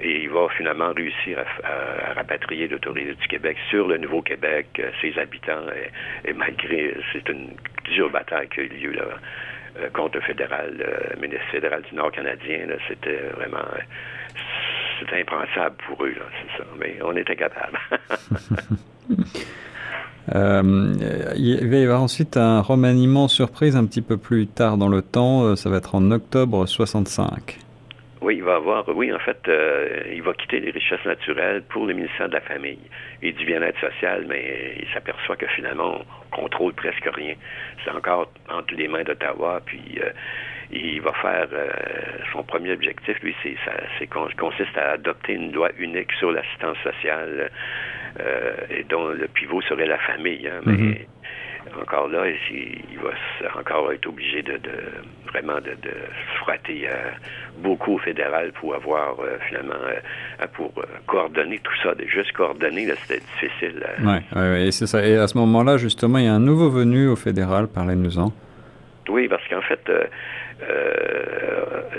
et 0.00 0.22
il 0.22 0.30
va 0.30 0.48
finalement 0.56 0.92
réussi 0.96 1.34
à, 1.34 2.14
rapatrier 2.14 2.68
l'autorité 2.68 3.14
du 3.14 3.28
Québec 3.28 3.56
sur 3.70 3.86
le 3.86 3.98
Nouveau-Québec, 3.98 4.80
ses 5.00 5.18
habitants, 5.18 5.66
et, 6.24 6.32
malgré, 6.32 6.94
c'est 7.12 7.28
une 7.28 7.50
dure 7.84 8.10
bataille 8.10 8.48
qui 8.48 8.60
a 8.60 8.62
eu 8.64 8.68
lieu 8.68 8.92
là, 8.92 9.88
contre 9.92 10.16
le 10.16 10.22
fédéral, 10.22 10.74
le 10.78 11.20
ministre 11.20 11.46
fédéral 11.50 11.82
du 11.82 11.94
Nord 11.94 12.12
canadien, 12.12 12.66
c'était 12.88 13.20
vraiment 13.36 13.64
c'était 15.00 15.20
impensable 15.20 15.76
pour 15.86 16.04
eux, 16.04 16.14
c'est 16.14 16.58
ça. 16.58 16.64
Mais 16.78 16.98
on 17.02 17.16
était 17.16 17.36
capable. 17.36 17.78
Euh, 20.34 21.32
il 21.36 21.68
va 21.68 21.76
y 21.76 21.84
avoir 21.84 22.02
ensuite 22.02 22.36
un 22.36 22.60
remaniement 22.60 23.28
surprise 23.28 23.76
un 23.76 23.86
petit 23.86 24.02
peu 24.02 24.16
plus 24.16 24.48
tard 24.48 24.76
dans 24.76 24.88
le 24.88 25.00
temps. 25.00 25.44
Euh, 25.44 25.54
ça 25.54 25.70
va 25.70 25.76
être 25.76 25.94
en 25.94 26.10
octobre 26.10 26.66
65. 26.66 27.60
Oui, 28.26 28.38
il 28.38 28.42
va 28.42 28.56
avoir, 28.56 28.88
oui, 28.88 29.12
en 29.12 29.20
fait, 29.20 29.38
euh, 29.46 30.02
il 30.12 30.20
va 30.20 30.32
quitter 30.34 30.58
les 30.58 30.72
richesses 30.72 31.04
naturelles 31.04 31.62
pour 31.68 31.86
le 31.86 31.94
ministère 31.94 32.28
de 32.28 32.34
la 32.34 32.40
Famille 32.40 32.80
et 33.22 33.30
du 33.30 33.44
bien-être 33.44 33.78
social, 33.78 34.24
mais 34.26 34.74
il 34.80 34.88
s'aperçoit 34.92 35.36
que 35.36 35.46
finalement, 35.46 36.00
on 36.32 36.36
contrôle 36.42 36.72
presque 36.72 37.08
rien. 37.14 37.36
C'est 37.84 37.92
encore 37.92 38.32
entre 38.48 38.74
les 38.74 38.88
mains 38.88 39.04
d'Ottawa, 39.04 39.62
puis 39.64 40.00
il 40.72 41.00
va 41.02 41.12
faire 41.12 41.46
son 42.32 42.42
premier 42.42 42.72
objectif, 42.72 43.16
lui, 43.22 43.32
c'est 43.44 43.54
ça, 43.64 43.74
consiste 44.36 44.76
à 44.76 44.94
adopter 44.94 45.34
une 45.34 45.52
loi 45.52 45.70
unique 45.78 46.10
sur 46.18 46.32
l'assistance 46.32 46.78
sociale 46.78 47.48
euh, 48.18 48.54
et 48.70 48.82
dont 48.84 49.08
le 49.08 49.28
pivot 49.28 49.60
serait 49.62 49.86
la 49.86 49.98
famille. 49.98 50.48
Hein, 50.48 50.62
mais 50.66 50.72
mhm. 50.72 50.96
Encore 51.80 52.08
là, 52.08 52.24
il, 52.50 52.98
va 52.98 53.60
encore 53.60 53.92
être 53.92 54.06
obligé 54.06 54.42
de, 54.42 54.58
vraiment 55.28 55.56
de, 55.60 55.76
se 55.82 56.38
frotter 56.38 56.88
beaucoup 57.58 57.94
au 57.94 57.98
fédéral 57.98 58.52
pour 58.52 58.74
avoir 58.74 59.20
euh, 59.20 59.38
finalement 59.48 59.74
euh, 59.74 60.46
pour 60.54 60.72
coordonner 61.06 61.58
tout 61.60 61.72
ça. 61.82 61.94
De 61.94 62.04
juste 62.06 62.32
coordonner, 62.32 62.86
c'était 63.02 63.20
difficile. 63.20 63.84
Oui, 64.00 64.16
ouais, 64.34 64.70
c'est 64.70 64.86
ça. 64.86 65.06
Et 65.06 65.16
à 65.16 65.26
ce 65.26 65.36
moment-là, 65.38 65.76
justement, 65.76 66.18
il 66.18 66.24
y 66.24 66.28
a 66.28 66.34
un 66.34 66.40
nouveau 66.40 66.70
venu 66.70 67.08
au 67.08 67.16
fédéral, 67.16 67.68
parlez-nous-en. 67.68 68.32
Oui, 69.08 69.28
parce 69.28 69.46
qu'en 69.48 69.62
fait, 69.62 69.80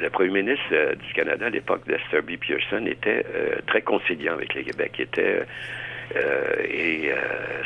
le 0.02 0.10
premier 0.10 0.42
ministre 0.42 0.96
du 0.96 1.14
Canada 1.14 1.46
à 1.46 1.50
l'époque, 1.50 1.82
Lester 1.88 2.22
B. 2.22 2.38
Pearson, 2.40 2.86
était 2.86 3.26
très 3.68 3.82
conciliant 3.82 4.34
avec 4.34 4.54
le 4.56 4.64
Québec. 4.64 4.94
Il 4.98 5.04
était 5.04 5.42
euh, 5.42 5.44
et 6.16 7.12
euh, 7.12 7.18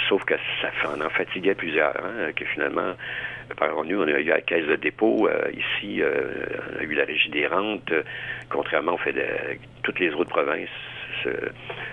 sauf 0.10 0.24
que 0.24 0.34
ça 0.62 0.70
en, 0.90 1.02
en 1.02 1.10
fatiguait 1.10 1.56
plusieurs, 1.56 1.96
hein, 2.04 2.32
que 2.36 2.46
finalement, 2.46 2.94
par 3.58 3.84
nous, 3.84 4.02
on 4.02 4.08
a 4.08 4.20
eu 4.20 4.24
la 4.24 4.42
caisse 4.42 4.66
de 4.66 4.76
dépôt. 4.76 5.28
Euh, 5.28 5.52
ici, 5.52 6.02
on 6.02 6.80
a 6.80 6.84
eu 6.84 6.94
la 6.94 7.06
régie 7.06 7.30
des 7.30 7.48
rentes. 7.48 7.94
contrairement 8.50 8.94
au 8.94 8.98
fait 8.98 9.14
de 9.14 9.26
toutes 9.84 10.00
les 10.00 10.12
autres 10.14 10.30
provinces, 10.30 10.70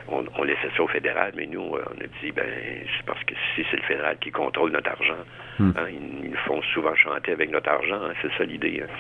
on, 0.09 0.25
on, 0.37 0.43
laissait 0.45 0.71
ça 0.77 0.83
au 0.83 0.89
fédéral, 0.89 1.33
mais 1.37 1.47
nous, 1.47 1.61
on 1.61 1.77
a 1.77 2.07
dit, 2.23 2.33
ben, 2.33 2.47
c'est 2.97 3.07
parce 3.07 3.23
que 3.25 3.35
si 3.55 3.65
c'est 3.71 3.77
le 3.77 3.83
fédéral 3.83 4.17
qui 4.21 4.31
contrôle 4.31 4.73
notre 4.73 4.91
argent, 4.91 5.25
hmm. 5.59 5.73
hein, 5.77 5.87
ils, 5.91 6.31
nous 6.31 6.37
font 6.47 6.63
souvent 6.75 6.95
chanter 6.95 7.33
avec 7.33 7.51
notre 7.51 7.69
argent, 7.69 8.03
hein, 8.03 8.13
c'est 8.23 8.33
ça 8.37 8.45
l'idée. 8.45 8.83
Hein. 8.85 8.93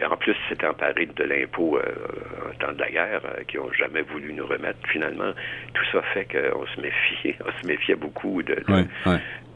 Et 0.00 0.04
en 0.04 0.16
plus, 0.16 0.34
c'est 0.48 0.62
emparé 0.64 1.06
de 1.06 1.24
l'impôt 1.24 1.76
euh, 1.76 2.50
en 2.50 2.54
temps 2.58 2.72
de 2.72 2.80
la 2.80 2.90
guerre, 2.90 3.20
euh, 3.24 3.42
qui 3.46 3.56
n'ont 3.56 3.72
jamais 3.72 4.02
voulu 4.02 4.32
nous 4.32 4.46
remettre. 4.46 4.78
Finalement, 4.88 5.32
tout 5.72 5.84
ça 5.92 6.02
fait 6.12 6.26
qu'on 6.26 6.66
se 6.66 6.80
méfiait, 6.80 7.36
on 7.46 7.62
se 7.62 7.66
méfiait 7.66 7.94
beaucoup 7.94 8.42
de, 8.42 8.54
de, 8.54 8.86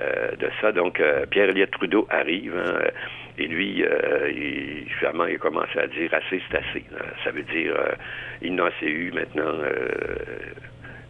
euh, 0.01 0.37
de 0.37 0.51
ça. 0.61 0.73
Donc, 0.73 1.03
Pierre 1.31 1.51
Elliott 1.51 1.71
Trudeau 1.71 2.07
arrive. 2.11 2.57
Hein, 2.57 2.91
et 3.39 3.47
lui, 3.47 3.83
il, 3.83 4.87
finalement, 4.99 5.27
il 5.27 5.37
a 5.37 5.39
commencé 5.39 5.79
à 5.79 5.87
dire 5.87 6.13
assez, 6.13 6.43
c'est 6.51 6.59
assez. 6.59 6.85
Ça 7.25 7.31
veut 7.31 7.43
dire, 7.43 7.75
il 8.43 8.55
n'a 8.55 8.67
assez 8.67 8.87
eu 8.87 9.13
maintenant 9.13 9.53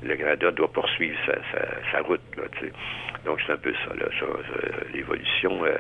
le 0.03 0.17
Canada 0.17 0.51
doit 0.53 0.73
poursuivre 0.73 1.19
sa, 1.93 2.01
route. 2.03 2.21
Donc, 3.25 3.41
c'est 3.47 3.53
un 3.53 3.57
peu 3.57 3.73
ça. 3.85 3.93
L'évolution 4.95 5.65
euh, 5.65 5.77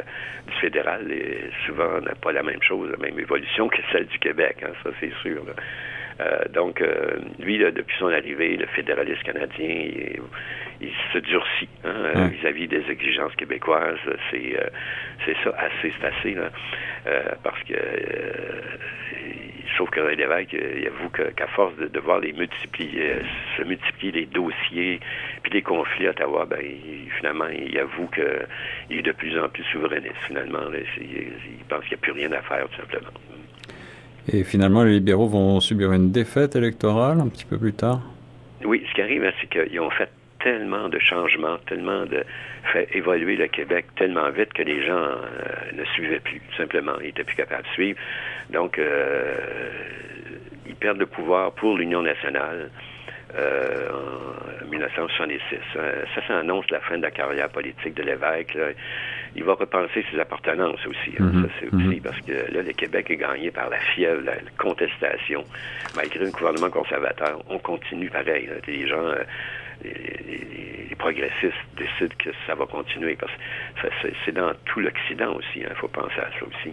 du 0.46 0.54
fédéral 0.54 1.10
est 1.12 1.50
souvent 1.66 2.00
n'a 2.00 2.14
pas 2.14 2.32
la 2.32 2.42
même 2.42 2.62
chose, 2.62 2.90
la 2.90 2.96
même 2.96 3.18
évolution 3.18 3.68
que 3.68 3.78
celle 3.92 4.06
du 4.06 4.18
Québec, 4.18 4.56
hein, 4.62 4.72
ça 4.82 4.90
c'est 5.00 5.12
sûr. 5.22 5.42
Euh, 6.20 6.38
donc, 6.50 6.80
euh, 6.80 7.18
lui, 7.38 7.58
depuis 7.58 7.96
son 7.98 8.08
arrivée, 8.08 8.56
le 8.56 8.66
fédéraliste 8.66 9.22
canadien, 9.22 9.68
il, 9.68 10.20
se 11.12 11.18
durcit 11.18 11.68
hein, 11.84 12.28
vis-à-vis 12.28 12.68
des 12.68 12.84
exigences 12.90 13.34
québécoises. 13.36 13.98
C'est 14.30 14.56
c'est 15.24 15.36
ça, 15.44 15.54
assez, 15.58 15.92
c'est 16.00 16.06
assez, 16.06 16.34
là, 16.34 16.50
parce 17.42 17.62
que 17.64 17.74
sauf 19.78 19.90
que 19.90 20.00
Lévesque, 20.00 20.52
il 20.52 20.86
avoue 20.86 21.08
qu'à 21.10 21.46
force 21.48 21.74
de, 21.76 22.00
voir 22.00 22.20
les 22.20 22.32
multiplier, 22.32 23.16
se 23.56 23.62
multiplier 23.62 24.12
les 24.12 24.26
dossiers 24.26 25.00
puis 25.42 25.52
les 25.52 25.62
conflits 25.62 26.08
à 26.08 26.10
Ottawa, 26.10 26.46
ben, 26.46 26.60
finalement, 27.16 27.46
il 27.48 27.78
avoue 27.78 28.08
qu'il 28.08 28.98
est 28.98 29.02
de 29.02 29.12
plus 29.12 29.38
en 29.38 29.48
plus 29.48 29.64
souverainiste. 29.64 30.16
Finalement, 30.26 30.58
il, 31.00 31.64
pense 31.68 31.80
qu'il 31.82 31.90
n'y 31.90 31.94
a 31.94 32.02
plus 32.02 32.12
rien 32.12 32.32
à 32.32 32.42
faire, 32.42 32.68
tout 32.68 32.80
simplement. 32.80 33.12
Et 34.30 34.44
finalement, 34.44 34.82
les 34.82 34.94
libéraux 34.94 35.28
vont 35.28 35.60
subir 35.60 35.92
une 35.92 36.10
défaite 36.10 36.56
électorale 36.56 37.20
un 37.20 37.28
petit 37.28 37.46
peu 37.46 37.56
plus 37.56 37.72
tard? 37.72 38.02
Oui, 38.64 38.84
ce 38.88 38.94
qui 38.94 39.02
arrive, 39.02 39.24
hein, 39.24 39.32
c'est 39.40 39.48
qu'ils 39.48 39.80
ont 39.80 39.90
fait 39.90 40.10
tellement 40.40 40.88
de 40.88 40.98
changements, 40.98 41.58
tellement 41.66 42.06
de 42.06 42.24
fait 42.72 42.88
évoluer 42.94 43.36
le 43.36 43.48
Québec 43.48 43.86
tellement 43.96 44.30
vite 44.30 44.52
que 44.52 44.62
les 44.62 44.84
gens 44.86 44.92
euh, 44.92 45.16
ne 45.74 45.84
suivaient 45.84 46.20
plus, 46.20 46.40
simplement. 46.56 46.94
Ils 47.00 47.06
n'étaient 47.06 47.24
plus 47.24 47.36
capables 47.36 47.64
de 47.64 47.68
suivre. 47.68 47.98
Donc, 48.50 48.78
euh, 48.78 49.36
ils 50.66 50.74
perdent 50.74 50.98
le 50.98 51.06
pouvoir 51.06 51.52
pour 51.52 51.76
l'Union 51.76 52.02
nationale. 52.02 52.70
Euh, 53.34 53.90
en 53.92 54.66
1966. 54.70 55.58
Ça, 55.74 55.82
ça 56.26 56.38
annonce 56.38 56.70
la 56.70 56.80
fin 56.80 56.96
de 56.96 57.02
la 57.02 57.10
carrière 57.10 57.50
politique 57.50 57.94
de 57.94 58.02
l'évêque. 58.02 58.56
Il 59.36 59.44
va 59.44 59.52
repenser 59.52 60.02
ses 60.10 60.18
appartenances 60.18 60.80
aussi. 60.86 61.12
Hein. 61.20 61.24
Mm-hmm. 61.24 61.42
Ça, 61.42 61.48
c'est 61.60 61.66
aussi 61.66 61.84
mm-hmm. 61.84 62.02
parce 62.02 62.20
que 62.22 62.32
là, 62.32 62.62
le 62.62 62.72
Québec 62.72 63.10
est 63.10 63.16
gagné 63.16 63.50
par 63.50 63.68
la 63.68 63.78
fièvre, 63.78 64.22
la, 64.24 64.36
contestation. 64.56 65.44
Malgré 65.94 66.26
un 66.26 66.30
gouvernement 66.30 66.70
conservateur, 66.70 67.42
on 67.50 67.58
continue 67.58 68.08
pareil. 68.08 68.48
Les 68.66 68.88
gens 68.88 69.12
les, 69.84 70.94
progressistes 70.98 71.54
décident 71.76 72.14
que 72.18 72.30
ça 72.46 72.56
va 72.56 72.66
continuer. 72.66 73.16
Parce 73.16 73.32
que 73.80 74.08
c'est 74.24 74.32
dans 74.32 74.52
tout 74.64 74.80
l'Occident 74.80 75.32
aussi. 75.36 75.60
Il 75.60 75.66
hein, 75.66 75.72
faut 75.76 75.86
penser 75.88 76.18
à 76.18 76.28
ça 76.38 76.44
aussi. 76.44 76.72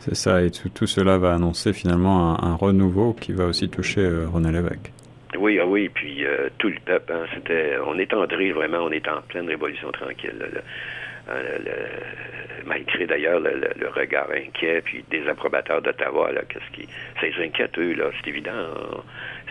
C'est 0.00 0.16
ça. 0.16 0.42
Et 0.42 0.50
tout, 0.50 0.86
cela 0.86 1.18
va 1.18 1.34
annoncer 1.34 1.72
finalement 1.72 2.42
un, 2.42 2.56
renouveau 2.56 3.12
qui 3.12 3.32
va 3.32 3.46
aussi 3.46 3.68
toucher 3.68 4.00
euh, 4.00 4.26
René 4.28 4.50
Lévesque. 4.50 4.92
Oui, 5.38 5.58
ah 5.60 5.66
oui, 5.66 5.88
puis 5.88 6.24
euh, 6.24 6.48
tout 6.58 6.68
le 6.68 6.78
peuple, 6.84 7.12
hein, 7.12 7.26
c'était, 7.34 7.76
on 7.86 7.98
est 7.98 8.12
en 8.12 8.26
vraiment, 8.26 8.78
on 8.78 8.90
est 8.90 9.06
en 9.08 9.20
pleine 9.22 9.48
révolution 9.48 9.90
tranquille. 9.92 10.32
Hein, 11.28 11.34
malgré 12.66 13.06
d'ailleurs 13.06 13.40
le, 13.40 13.88
regard 13.88 14.28
inquiet 14.30 14.82
puis 14.82 15.04
des 15.10 15.26
approbateurs 15.28 15.82
d'Ottawa, 15.82 16.30
qu'est-ce 16.48 16.70
qui, 16.76 16.88
ça 17.20 17.26
les 17.26 17.44
inquiète 17.46 17.78
eux 17.78 17.94
là, 17.94 18.10
c'est 18.16 18.30
évident. 18.30 18.52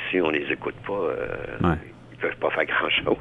si 0.09 0.21
on 0.21 0.29
les 0.29 0.51
écoute 0.51 0.75
pas, 0.85 0.93
euh, 0.93 1.75
peuvent 2.23 2.37
pas 2.37 2.49
faire 2.51 2.65
grand-chose. 2.73 3.17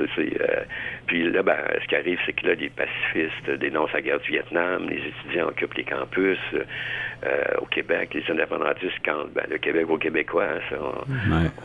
Euh, 0.00 0.64
puis 1.06 1.30
là, 1.30 1.42
ben, 1.42 1.58
ce 1.80 1.86
qui 1.88 1.96
arrive, 1.96 2.18
c'est 2.24 2.32
que 2.32 2.46
là, 2.46 2.54
les 2.54 2.70
pacifistes 2.70 3.50
dénoncent 3.58 3.92
la 3.92 4.02
guerre 4.02 4.20
du 4.20 4.30
Vietnam, 4.30 4.88
les 4.88 5.02
étudiants 5.08 5.48
occupent 5.48 5.74
les 5.74 5.84
campus 5.84 6.38
euh, 6.54 7.42
au 7.60 7.66
Québec, 7.66 8.14
les 8.14 8.24
indépendantistes 8.30 8.98
quand 9.04 9.26
ben, 9.34 9.44
le 9.50 9.58
Québec 9.58 9.86
aux 9.88 9.98
Québécois, 9.98 10.44
hein, 10.44 10.60
ça, 10.70 10.76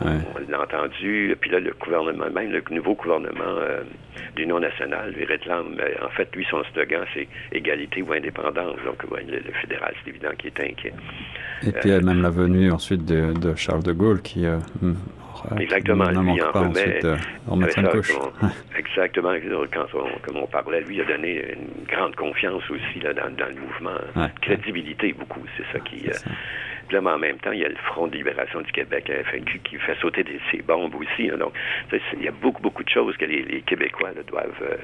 on, 0.00 0.50
l'a 0.50 0.60
entendu. 0.60 1.36
Puis 1.40 1.50
là, 1.50 1.60
le 1.60 1.72
gouvernement, 1.72 2.30
même 2.30 2.50
le 2.50 2.62
nouveau 2.70 2.94
gouvernement 2.94 3.56
euh, 3.58 3.82
d'Union 4.36 4.60
nationale, 4.60 5.12
lui 5.12 5.24
réclame, 5.24 5.76
en 6.02 6.08
fait, 6.10 6.34
lui, 6.34 6.46
son 6.50 6.62
slogan, 6.72 7.04
c'est 7.14 7.28
égalité 7.52 8.02
ou 8.02 8.12
indépendance. 8.12 8.76
Donc, 8.84 9.02
le, 9.04 9.52
fédéral, 9.60 9.94
c'est 10.02 10.10
évident 10.10 10.30
qu'il 10.38 10.48
est 10.48 10.60
inquiet. 10.60 10.92
Et 11.66 11.72
puis, 11.72 11.90
même 11.90 12.22
la 12.22 12.30
venue 12.30 12.70
ensuite 12.70 13.04
de, 13.04 13.32
de 13.32 13.54
Charles 13.54 13.82
de 13.82 13.92
Gaulle 13.92 14.22
qui 14.22 14.46
Exactement, 15.58 16.10
lui 16.10 16.42
en 16.42 16.50
remet. 16.52 17.04
Euh, 17.04 17.16
exactement, 18.78 19.32
quand 19.72 19.86
on, 19.94 20.18
comme 20.26 20.36
on 20.36 20.46
parlait, 20.46 20.80
lui 20.82 21.00
a 21.00 21.04
donné 21.04 21.52
une 21.52 21.84
grande 21.86 22.16
confiance 22.16 22.62
aussi 22.70 23.00
là, 23.00 23.12
dans, 23.12 23.46
le 23.46 23.54
mouvement, 23.54 24.30
crédibilité 24.40 25.12
beaucoup, 25.12 25.42
c'est 25.56 25.64
ça 25.72 25.80
qui... 25.80 26.08
Euh, 26.08 26.12
là, 26.90 27.00
mais 27.02 27.10
en 27.10 27.18
même 27.18 27.38
temps, 27.38 27.52
il 27.52 27.60
y 27.60 27.64
a 27.64 27.68
le 27.68 27.76
Front 27.76 28.06
de 28.06 28.16
libération 28.16 28.62
du 28.62 28.72
Québec, 28.72 29.12
FNQ, 29.30 29.60
qui 29.60 29.76
fait 29.76 29.96
sauter 30.00 30.24
des, 30.24 30.40
ses 30.50 30.62
bombes 30.62 30.94
aussi. 30.94 31.28
donc, 31.28 31.52
il 32.14 32.24
y 32.24 32.28
a 32.28 32.32
beaucoup, 32.32 32.62
beaucoup 32.62 32.82
de 32.82 32.88
choses 32.88 33.16
que 33.16 33.26
les, 33.26 33.62
Québécois 33.66 34.10
doivent 34.26 34.62
euh, 34.62 34.76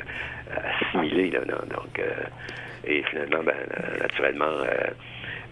assimiler. 0.82 1.30
Là, 1.30 1.40
donc, 1.46 2.00
et 2.86 3.02
finalement, 3.04 3.42
ben, 3.42 3.56
naturellement, 4.00 4.52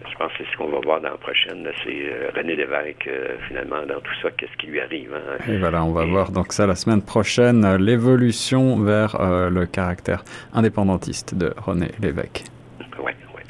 je 0.09 0.17
pense 0.17 0.31
que 0.33 0.37
c'est 0.39 0.51
ce 0.51 0.57
qu'on 0.57 0.69
va 0.69 0.79
voir 0.79 1.01
dans 1.01 1.09
la 1.09 1.17
prochaine. 1.17 1.67
C'est 1.83 1.89
euh, 1.89 2.29
René 2.35 2.55
Lévesque, 2.55 3.07
euh, 3.07 3.35
finalement, 3.47 3.85
dans 3.87 3.99
tout 3.99 4.13
ça, 4.21 4.29
qu'est-ce 4.31 4.55
qui 4.57 4.67
lui 4.67 4.79
arrive. 4.79 5.13
Hein. 5.13 5.51
Et 5.51 5.57
voilà, 5.57 5.83
on 5.83 5.91
va 5.91 6.05
voir 6.05 6.31
donc 6.31 6.53
ça 6.53 6.67
la 6.67 6.75
semaine 6.75 7.01
prochaine, 7.01 7.65
euh, 7.65 7.77
l'évolution 7.77 8.79
vers 8.79 9.17
le 9.49 9.65
caractère 9.65 10.23
indépendantiste 10.53 11.35
de 11.35 11.53
René 11.57 11.89
Lévesque. 12.01 12.43
Oui, 12.99 13.11
oui. 13.35 13.41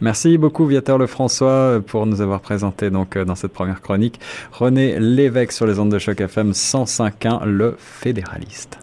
Merci 0.00 0.38
beaucoup 0.38 0.66
Viateur 0.66 0.98
Lefrançois 0.98 1.80
pour 1.86 2.06
nous 2.06 2.20
avoir 2.20 2.40
présenté 2.40 2.90
donc 2.90 3.16
dans 3.16 3.34
cette 3.34 3.52
première 3.52 3.80
chronique 3.80 4.20
René 4.52 4.98
Lévesque 4.98 5.52
sur 5.52 5.66
les 5.66 5.78
ondes 5.78 5.92
de 5.92 5.98
choc 5.98 6.20
FM 6.20 6.50
105.1, 6.50 7.44
le 7.46 7.76
fédéraliste. 7.78 8.82